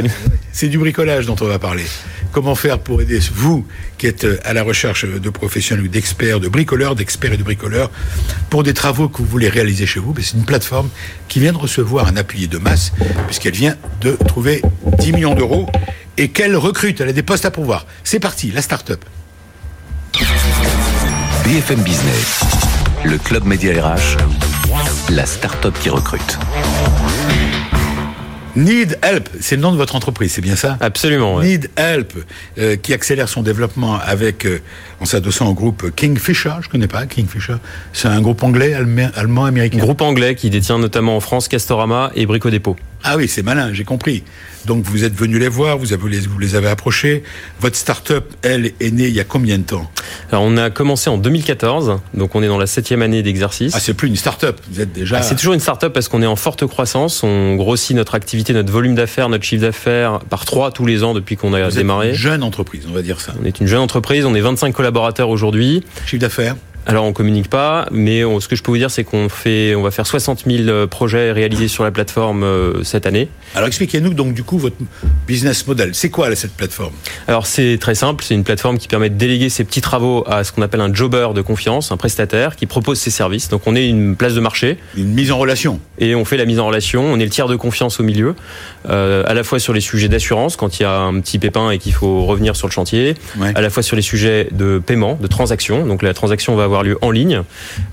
[0.51, 1.83] C'est du bricolage dont on va parler.
[2.31, 3.65] Comment faire pour aider vous
[3.97, 7.89] qui êtes à la recherche de professionnels ou d'experts, de bricoleurs, d'experts et de bricoleurs,
[8.49, 10.11] pour des travaux que vous voulez réaliser chez vous?
[10.11, 10.89] Ben, C'est une plateforme
[11.29, 12.91] qui vient de recevoir un appui de masse,
[13.27, 14.61] puisqu'elle vient de trouver
[14.99, 15.67] 10 millions d'euros
[16.17, 17.01] et qu'elle recrute.
[17.01, 17.85] Elle a des postes à pourvoir.
[18.03, 19.03] C'est parti, la start-up.
[21.43, 22.41] BFM Business,
[23.03, 24.17] le club média RH,
[25.09, 26.39] la start-up qui recrute.
[28.55, 31.35] Need Help, c'est le nom de votre entreprise, c'est bien ça Absolument.
[31.35, 31.45] ouais.
[31.45, 32.13] Need Help,
[32.57, 34.61] euh, qui accélère son développement avec, euh,
[35.01, 37.55] en s'adossant au groupe Kingfisher, je connais pas Kingfisher,
[37.91, 39.79] c'est un groupe anglais, allemand, allemand, américain.
[39.79, 42.77] Groupe anglais qui détient notamment en France Castorama et Brico Dépôt.
[43.03, 44.23] Ah oui, c'est malin, j'ai compris.
[44.65, 47.23] Donc vous êtes venu les voir, vous, avez, vous les avez approchés.
[47.59, 49.89] Votre start-up, elle, est née il y a combien de temps?
[50.31, 53.73] Alors on a commencé en 2014, donc on est dans la septième année d'exercice.
[53.75, 55.17] Ah, c'est plus une start-up, vous êtes déjà...
[55.17, 57.23] Ah, c'est toujours une start-up parce qu'on est en forte croissance.
[57.23, 61.13] On grossit notre activité, notre volume d'affaires, notre chiffre d'affaires par trois tous les ans
[61.13, 62.09] depuis qu'on a vous êtes démarré.
[62.09, 63.33] une jeune entreprise, on va dire ça.
[63.41, 65.83] On est une jeune entreprise, on est 25 collaborateurs aujourd'hui.
[66.05, 66.55] Chiffre d'affaires?
[66.87, 69.73] Alors on communique pas, mais on- ce que je peux vous dire, c'est qu'on fait,
[69.75, 73.27] on va faire 60 000 projets réalisés sur la plateforme euh, cette année.
[73.55, 74.75] Alors expliquez-nous donc du coup votre
[75.27, 75.95] business model.
[75.95, 76.93] C'est quoi là, cette plateforme?
[77.27, 80.43] Alors c'est très simple, c'est une plateforme qui permet de déléguer ses petits travaux à
[80.43, 83.49] ce qu'on appelle un jobber de confiance, un prestataire qui propose ses services.
[83.49, 86.45] Donc on est une place de marché Une mise en relation et on fait la
[86.45, 87.03] mise en relation.
[87.05, 88.35] On est le tiers de confiance au milieu,
[88.89, 91.71] euh, à la fois sur les sujets d'assurance quand il y a un petit pépin
[91.71, 93.51] et qu'il faut revenir sur le chantier, Ouais.
[93.55, 95.85] à la fois sur les sujets de paiement, de transaction.
[95.87, 97.43] Donc la transaction va avoir lieu en ligne,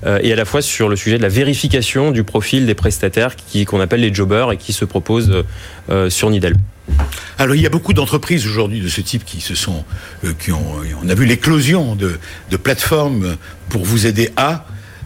[0.05, 3.35] euh, et à la fois sur le sujet de la vérification du profil des prestataires
[3.67, 5.43] qu'on appelle les jobbers et qui se proposent
[5.89, 6.55] euh, sur Nidel.
[7.37, 9.85] Alors il y a beaucoup d'entreprises aujourd'hui de ce type qui se sont,
[10.25, 12.19] euh, qui ont, on a vu l'éclosion de,
[12.51, 13.37] de plateformes
[13.69, 14.65] pour vous aider à.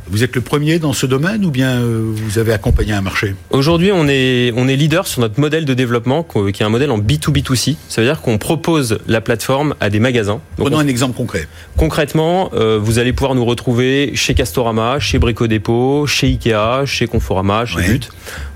[0.09, 3.35] Vous êtes le premier dans ce domaine ou bien euh, vous avez accompagné un marché?
[3.49, 6.91] Aujourd'hui, on est, on est leader sur notre modèle de développement, qui est un modèle
[6.91, 7.75] en B2B2C.
[7.89, 10.39] Ça veut dire qu'on propose la plateforme à des magasins.
[10.57, 11.47] Donc, Prenons on- un exemple concret.
[11.75, 17.07] concrètement, euh, vous allez pouvoir nous retrouver chez Castorama, chez Brico Dépôt, chez Ikea, chez
[17.07, 17.87] Conforama, chez Ouais.
[17.89, 18.09] But.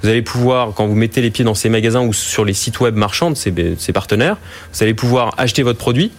[0.03, 2.79] Vous allez pouvoir, quand vous mettez les pieds dans ces magasins ou sur les sites
[2.79, 4.37] web marchands de ces, de ces partenaires,
[4.73, 6.11] vous allez pouvoir acheter votre produit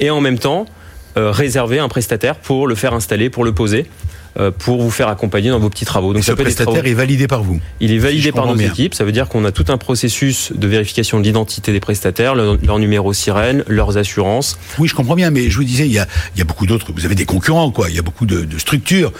[0.00, 0.64] et en même temps
[1.16, 3.86] euh, réserver un prestataire pour le faire installer, pour le poser.
[4.38, 6.12] Euh, pour vous faire accompagner dans vos petits travaux.
[6.12, 7.60] Donc ce ça peut être des prestataire travaux- est validé par vous.
[7.80, 8.68] il est validé par nos bien.
[8.68, 8.94] équipes.
[8.94, 12.56] Ça veut dire qu'on a tout un processus de vérification de l'identité des prestataires, leur,
[12.64, 14.58] leur numéro sirène, leurs assurances.
[14.78, 16.66] Oui, je comprends bien, mais je vous disais, il y a, il y a beaucoup
[16.66, 16.92] d'autres.
[16.94, 17.88] Vous avez des concurrents, quoi.
[17.90, 19.12] Il y a beaucoup de, de structures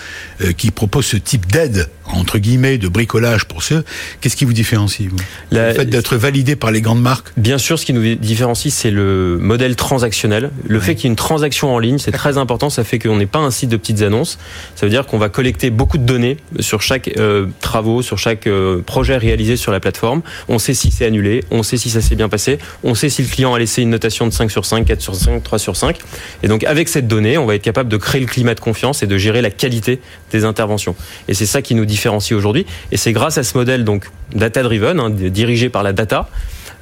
[0.42, 3.84] euh, qui proposent ce type d'aide entre guillemets de bricolage pour ceux.
[4.20, 5.16] Qu'est-ce qui vous différencie vous?
[5.50, 7.28] La- Le fait d'être validé par les grandes marques?
[7.36, 10.50] Bien sûr, ce qui nous différencie, c'est le modèle transactionnel.
[10.66, 12.70] Le fait qu'il y ait une transaction en ligne, c'est très important.
[12.70, 14.38] Ça fait qu'on n'est pas un site de petites annonces.
[14.74, 18.46] Ça veut dire qu'on va collecter beaucoup de données sur chaque euh, travaux, sur chaque
[18.46, 20.22] euh, projet réalisé sur la plateforme.
[20.48, 23.22] On sait si c'est annulé, on sait si ça s'est bien passé, on sait si
[23.22, 25.76] le client a laissé une notation de 5 sur 5, 4 sur 5, 3 sur
[25.76, 25.96] 5.
[26.42, 29.02] Et donc, avec cette donnée, on va être capable de créer le climat de confiance
[29.02, 30.00] et de gérer la qualité
[30.32, 30.94] des interventions.
[31.28, 32.66] Et c'est ça qui nous différencie aujourd'hui.
[32.92, 36.28] Et c'est grâce à ce modèle donc data-driven, hein, dirigé par la data,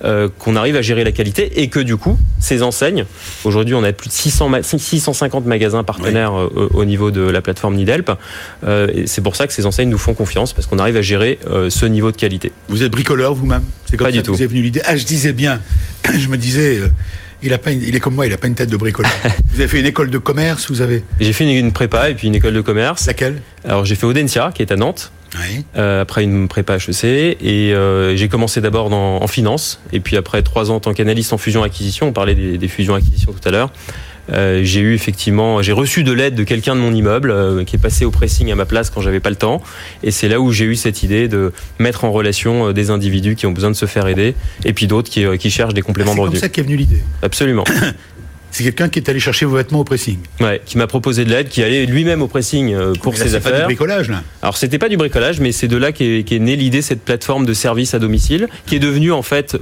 [0.05, 3.05] euh, qu'on arrive à gérer la qualité et que du coup, ces enseignes,
[3.45, 7.41] aujourd'hui on a plus de 600 ma- 650 magasins partenaires euh, au niveau de la
[7.41, 8.13] plateforme Nidelp,
[8.65, 11.03] euh, et c'est pour ça que ces enseignes nous font confiance parce qu'on arrive à
[11.03, 12.53] gérer ce niveau de qualité.
[12.69, 13.63] Vous êtes bricoleur vous-même?
[13.87, 14.35] C'est comme Pas ça du que tout.
[14.35, 14.83] vous est venu l'idée?
[14.85, 15.61] Ah, je disais bien.
[16.17, 16.79] Je me disais.
[17.43, 19.11] Il, a pas une- il est comme moi, il a pas une tête de bricoleur.
[19.53, 22.15] vous avez fait une école de commerce, vous avez J'ai fait une, une prépa et
[22.15, 23.07] puis une école de commerce.
[23.07, 23.41] laquelle?
[23.65, 25.13] Alors j'ai fait Audencia qui est à Nantes.
[25.35, 25.63] Oui.
[25.77, 30.41] euh, après une prépa HEC et euh, j'ai commencé d'abord en finance et puis après
[30.43, 33.47] trois ans en tant qu'analyste en fusion acquisition on parlait des, des fusions acquisitions tout
[33.47, 33.71] à l'heure
[34.31, 37.77] euh, j'ai eu effectivement j'ai reçu de l'aide de quelqu'un de mon immeuble euh, qui
[37.77, 39.63] est passé au pressing à ma place quand j'avais pas le temps.
[40.03, 43.35] Et c'est là où j'ai eu cette idée de mettre en relation euh, des individus
[43.37, 45.87] qui ont besoin de se faire aider et puis d'autres qui, qui cherchent des Ah,
[45.87, 47.03] compléments C'est de comme revenus ça qu'est venue l'idée.
[47.23, 47.65] absolument
[48.59, 50.19] c'est quelqu'un qui est allé chercher vos vêtements au pressing.
[50.41, 53.25] Ouais, qui m'a proposé de l'aide, qui allait lui-même au pressing euh, pour Mais là,
[53.27, 53.67] ses c'est pas du affaires.
[53.67, 54.25] bricolage, là.
[54.43, 57.47] Alors c'était pas du bricolage, mais c'est de là qu'est qu'est née l'idée cette plateforme
[57.47, 59.57] de service à domicile, qui est devenue en fait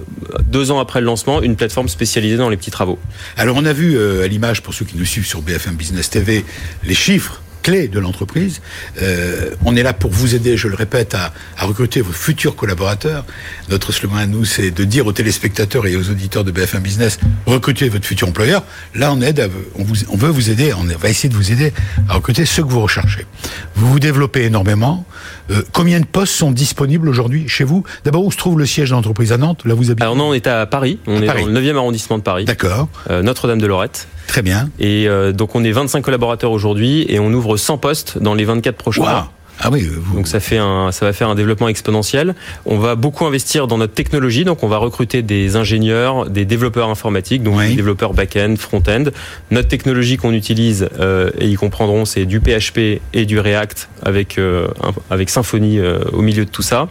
[0.47, 2.99] deux ans après le lancement une plateforme spécialisée dans les petits travaux.
[3.37, 6.09] Alors, on a vu euh, à l'image, pour ceux qui nous suivent sur BFM Business
[6.09, 6.45] TV,
[6.85, 8.61] les chiffres clés de l'entreprise.
[9.03, 12.55] Euh, on est là pour vous aider, je le répète, à, à recruter vos futurs
[12.55, 13.25] collaborateurs.
[13.71, 17.19] Notre slogan à nous, c'est de dire aux téléspectateurs et aux auditeurs de BFM Business,
[17.45, 18.63] recrutez votre futur employeur.
[18.95, 21.51] Là, on aide, à- on, vous, on veut vous aider, on va essayer de vous
[21.51, 21.73] aider
[22.09, 23.27] à recruter ceux que vous recherchez.
[23.75, 25.05] Vous vous développez énormément.
[25.51, 27.83] Euh, combien de postes sont disponibles aujourd'hui chez vous?
[28.05, 29.63] D'abord, où se trouve le siège de l'entreprise à Nantes?
[29.65, 30.05] Là, vous habitez.
[30.05, 31.43] Alors non, on est à Paris, on À est Paris.
[31.43, 34.07] dans le 9e arrondissement de Paris, D'accord, euh, Notre-Dame de Lorette.
[34.27, 34.71] Très bien.
[34.79, 38.45] Et euh, donc on est 25 collaborateurs aujourd'hui et on ouvre 100 postes dans les
[38.45, 39.33] 24 prochains mois.
[39.59, 42.35] Ah oui, vous, Donc ça fait un, ça va faire un développement exponentiel.
[42.67, 46.91] On va beaucoup investir dans notre technologie, donc on va recruter des ingénieurs, des développeurs
[46.91, 47.69] informatiques, donc Oui.
[47.71, 49.05] des développeurs back-end, front-end.
[49.51, 54.39] Notre technologie qu'on utilise, euh, et ils comprendront, c'est du PHP et du React avec
[54.39, 54.69] euh,
[55.11, 56.89] avec Symfony euh, au milieu de tout ça.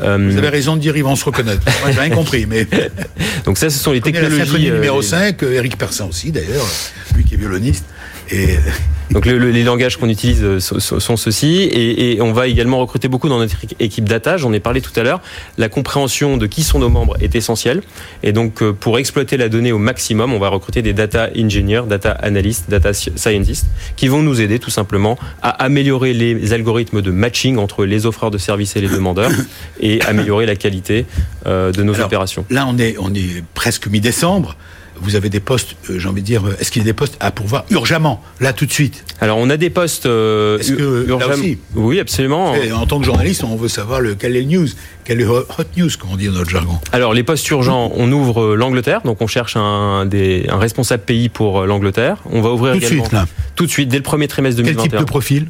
[0.00, 1.62] Euh, vous avez raison de dire, ils vont se reconnaître.
[1.82, 2.66] Moi, j'ai rien compris, mais
[3.44, 4.50] donc ça, ce sont les connais la technologies.
[4.50, 6.66] symphonie euh, numéro les- 5, euh, Eric Persin aussi d'ailleurs,
[7.16, 7.84] lui qui est violoniste.
[8.30, 8.56] Et
[9.12, 12.78] Donc le- le- les langages qu'on utilise euh, sont, ceux-ci et, et on va également
[12.80, 14.36] recruter beaucoup dans notre équipe data.
[14.36, 15.20] J'en ai parlé tout à l'heure.
[15.58, 17.82] La compréhension de qui sont nos membres est essentielle
[18.24, 21.82] et donc euh, pour exploiter la donnée au maximum, on va recruter des data engineers,
[21.88, 27.00] data analysts, data sci- scientists qui vont nous aider tout simplement à améliorer les algorithmes
[27.00, 29.30] de matching entre les offreurs de services et les demandeurs
[29.80, 31.06] et améliorer la qualité
[31.46, 32.44] euh, de nos Alors, opérations.
[32.50, 34.56] là, on est, on est presque mi-décembre.
[35.00, 36.92] Vous avez des postes, euh, j'ai envie de dire, euh, est-ce qu'il y a des
[36.92, 39.04] postes à pourvoir urgemment, là tout de suite?
[39.20, 41.58] Alors on a des postes euh, Est-ce que, là aussi?
[41.74, 42.54] Oui, absolument.
[42.54, 44.66] Et En tant que journaliste, on veut savoir le, quel est le news,
[45.04, 45.44] quel est le hot
[45.76, 46.78] news, comme on dit dans notre jargon.
[46.92, 51.02] Alors les postes urgents, on ouvre euh, l'Angleterre, donc on cherche un, des, un responsable
[51.04, 52.18] pays pour l'Angleterre.
[52.30, 53.26] On va ouvrir Tout de suite, là.
[53.54, 55.00] tout de suite dès le premier trimestre Quel type 2021.
[55.00, 55.46] de profil?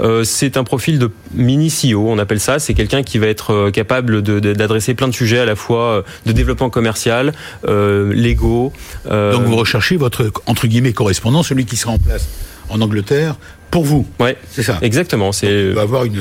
[0.00, 2.58] Euh, c'est un profil de mini CEO, on appelle ça.
[2.58, 6.02] C'est quelqu'un qui va être euh, capable d'adresser plein de sujets à la fois euh,
[6.26, 7.32] de développement commercial,
[7.68, 8.72] euh, légaux.
[9.10, 12.26] euh, Donc vous recherchez votre, entre guillemets, correspondant, celui qui sera en place
[12.68, 13.34] en Angleterre,
[13.70, 14.06] pour vous.
[14.20, 14.78] ouais, C'est ça.
[14.80, 15.32] exactement.
[15.32, 16.20] C'est va avoir une,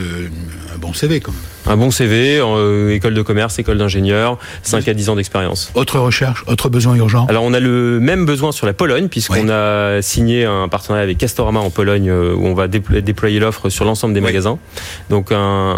[0.73, 1.41] un bon CV quand même.
[1.69, 5.71] Un bon CV, euh, école de commerce, école d'ingénieur, 5 à 10 ans d'expérience.
[5.75, 7.27] Autre recherche, autre besoin urgent?
[7.29, 11.17] Alors on a le même besoin sur la Pologne puisqu'on a signé un partenariat avec
[11.19, 14.25] Castorama en Pologne euh, où on va déplo- déployer l'offre sur l'ensemble des Oui.
[14.25, 14.57] magasins.
[15.11, 15.37] Donc un,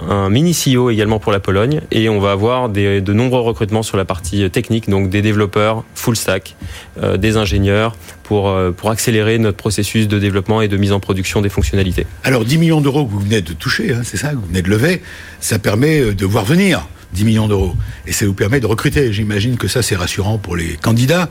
[0.10, 3.84] un mini CEO également pour la Pologne et on va avoir des, de nombreux recrutements
[3.84, 6.56] sur la partie technique donc des développeurs full stack,
[7.04, 11.02] euh, des ingénieurs pour euh, pour accélérer notre processus de développement et de mise en
[11.02, 12.08] production des fonctionnalités.
[12.24, 14.62] Alors 10 millions d'euros que vous venez de toucher, hein, c'est ça, que vous venez
[14.62, 15.02] de lever,
[15.42, 17.75] ça permet euh, de voir venir 10 millions d'euros.
[18.07, 19.11] Et ça vous permet de recruter.
[19.11, 21.29] J'imagine que ça c'est rassurant pour les candidats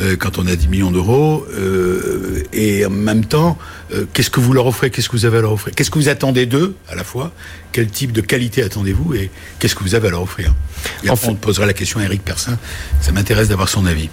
[0.00, 1.46] euh, quand on a 10 millions d'euros.
[1.56, 3.58] Euh, et en même temps,
[3.94, 5.74] euh, qu'est-ce que vous leur offrez Qu'est-ce que vous avez à leur offrir?
[5.74, 7.32] Qu'est-ce que vous attendez d'eux à la fois?
[7.72, 10.52] Quel type de qualité attendez-vous Et qu'est-ce que vous avez à leur offrir?
[11.04, 12.58] Et En fait- on posera la question à Eric Persin.
[13.00, 14.08] Ça m'intéresse d'avoir son avis.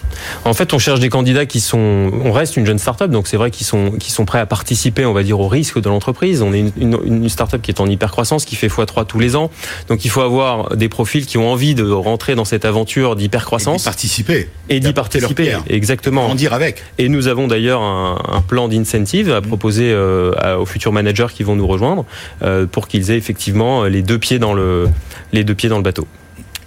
[0.46, 3.38] En fait, on cherche des candidats qui sont, on reste une jeune start-up, donc c'est
[3.38, 6.42] vrai qu'ils sont, qui sont prêts à participer, on va dire, au risque de l'entreprise.
[6.42, 9.20] On est une, une, une start-up qui est en hyper croissance, qui fait x3 tous
[9.20, 9.50] les ans.
[9.88, 13.48] Donc il faut avoir des profils qui ont envie de rentrer dans cette aventure d'hyper
[13.82, 14.50] Et participer.
[14.70, 15.58] et d'y leur participer.
[15.70, 16.26] Exactement.
[16.26, 16.84] Grandir avec.
[16.98, 21.28] Et nous avons d'ailleurs un, un plan d'incentive à proposer euh, à- aux futurs managers
[21.34, 22.06] qui vont nous rejoindre
[22.42, 24.88] euh, pour qu'ils aient effectivement les deux pieds dans le,
[25.34, 26.08] les deux pieds dans le bateau.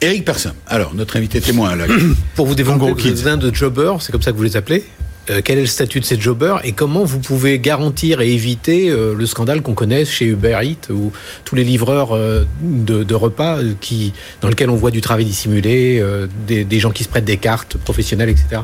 [0.03, 0.55] Eric Persin.
[0.67, 1.85] Alors, notre invité témoin là.
[2.35, 4.85] Pour vous développer, vous êtes un de jobbers, c'est comme ça que vous les appelez.
[5.29, 8.89] Euh, quel est le statut de ces jobbers et comment vous pouvez garantir et éviter
[8.89, 11.13] euh, le scandale qu'on connaît chez Uber Eats ou
[11.45, 15.27] tous les livreurs euh, de, de repas euh, qui, dans lequel on voit du travail
[15.27, 18.63] dissimulé, euh, des, des gens qui se prêtent des cartes professionnelles, etc.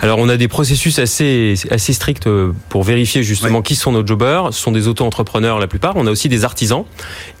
[0.00, 4.06] Alors on a des processus assez assez stricts euh, pour vérifier justement qui sont nos
[4.06, 4.52] jobbers.
[4.52, 5.94] Ce sont des auto-entrepreneurs la plupart.
[5.96, 6.84] On a aussi des artisans.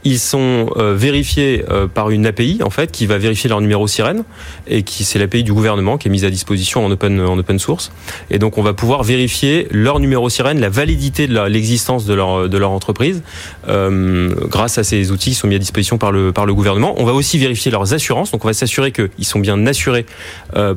[0.04, 3.88] Ils sont euh, vérifiés euh, par une API en fait qui va vérifier leur numéro
[3.88, 4.24] sirène
[4.68, 7.58] et qui c'est l'API du gouvernement qui est mise à disposition en open en open
[7.58, 7.92] source.
[8.30, 12.48] Et donc on va pouvoir vérifier leur numéro sirène, la validité de l'existence de leur
[12.48, 13.22] de leur entreprise
[13.68, 16.94] euh, grâce à ces outils qui sont mis à disposition par le par le gouvernement.
[16.98, 18.30] On va aussi vérifier leurs assurances.
[18.30, 20.06] Donc on va s'assurer qu'ils sont bien assurés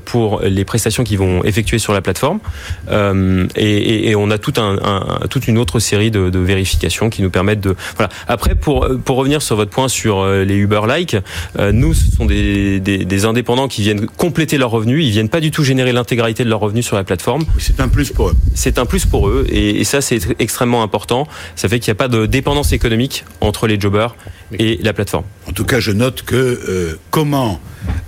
[0.05, 2.39] pour les prestations qu'ils vont effectuer sur la plateforme.
[2.89, 6.39] Euh, et, et- et on a tout un, un- toute une autre série de, de
[6.39, 7.75] vérifications qui nous permettent de.
[7.97, 8.09] Voilà.
[8.27, 11.17] Après, pour pour revenir sur votre point sur euh, les Uber-like,
[11.57, 15.05] euh, nous ce sont des, des, des indépendants qui viennent compléter leurs revenus.
[15.05, 17.43] Ils viennent pas du tout générer l'intégralité de leurs revenus sur la plateforme.
[17.57, 18.35] C'est un plus pour eux.
[18.55, 21.27] C'est un plus pour eux et, et ça c'est extrêmement important.
[21.55, 24.15] Ça fait qu'il n'y a pas de dépendance économique entre les jobbers
[24.57, 25.25] et la plateforme.
[25.47, 27.59] En tout cas, je note que euh, comment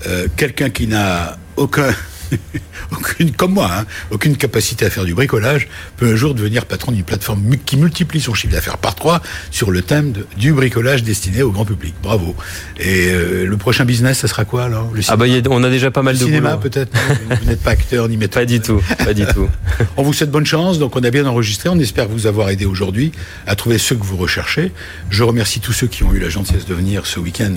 [0.08, 1.94] euh, quelqu'un qui n'a aucun
[2.92, 5.68] aucune, comme moi, hein, aucune capacité à faire du bricolage,
[5.98, 9.22] peut un jour devenir patron d'une plateforme qui multiplie son chiffre d'affaires par trois
[9.52, 11.94] sur le thème du bricolage destiné au grand public.
[12.02, 12.36] Bravo.
[12.80, 15.92] Et euh, le prochain business, ça sera quoi alors le Ah bah on a déjà
[15.92, 16.92] pas mal de cinéma peut-être.
[17.40, 18.42] vous n'êtes pas acteur ni metteur.
[18.42, 19.50] Pas du tout, pas du tout.
[19.98, 20.80] on vous souhaite bonne chance.
[20.80, 21.70] Donc on a bien enregistré.
[21.70, 23.12] On espère vous avoir aidé aujourd'hui
[23.46, 24.72] à trouver ce que vous recherchez.
[25.10, 27.54] Je remercie tous ceux qui ont eu la gentillesse de venir ce week-end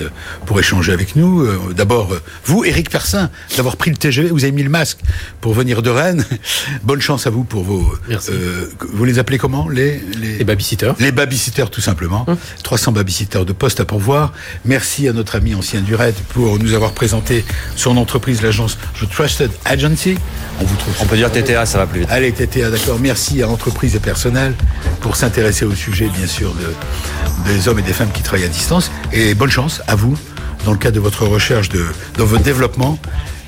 [0.46, 1.42] pour échanger avec nous.
[1.42, 2.14] Euh, d'abord,
[2.44, 4.30] vous, Éric Persin, d'avoir pris le TGV.
[4.30, 4.98] Vous avez mis le masque
[5.40, 6.24] pour venir de Rennes.
[6.82, 7.94] Bonne chance à vous pour vos.
[8.10, 10.92] Euh, vous les appelez comment les, les, les babysitters.
[10.98, 12.26] Les babysitters, tout simplement.
[12.62, 12.94] 300 hum.
[12.94, 14.32] babysitters de poste à pourvoir.
[14.64, 17.44] Merci à notre ami ancien Duret pour nous avoir présenté
[17.76, 20.16] son entreprise, l'agence The Trusted Agency.
[20.60, 20.94] On vous trouve.
[21.00, 22.10] On peut dire TTA, ça va plus vite.
[22.10, 22.98] Allez, TTA, d'accord.
[23.00, 24.54] Merci à l'entreprise et personnel
[25.00, 28.48] pour s'intéresser au sujet, bien sûr, de, des hommes et des femmes qui travaillent à
[28.48, 28.90] distance.
[29.12, 30.16] Et bonne chance à vous
[30.64, 31.84] dans le cadre de votre recherche, de,
[32.16, 32.98] dans votre développement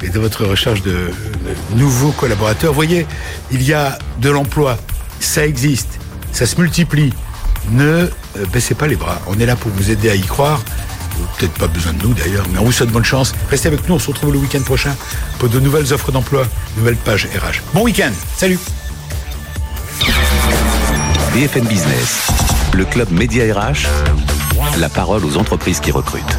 [0.03, 1.11] et de votre recherche de,
[1.75, 2.73] nouveaux collaborateurs.
[2.73, 3.07] Voyez,
[3.51, 4.79] il y a de l'emploi,
[5.21, 5.99] ça existe,
[6.33, 7.13] ça se multiplie.
[7.71, 8.09] Ne euh,
[8.53, 9.21] baissez pas les bras.
[9.27, 10.63] On est là pour vous aider à y croire.
[11.39, 13.35] Peut-être pas besoin de nous d'ailleurs, mais on vous souhaite bonne chance.
[13.51, 14.95] Restez avec nous, on se retrouve le week-end prochain
[15.39, 17.63] pour de nouvelles offres d'emploi, nouvelles pages RH.
[17.73, 18.59] Bon week-end, salut
[21.33, 22.29] BFM Business,
[22.75, 23.87] le club Média RH,
[24.79, 26.39] la parole aux entreprises qui recrutent.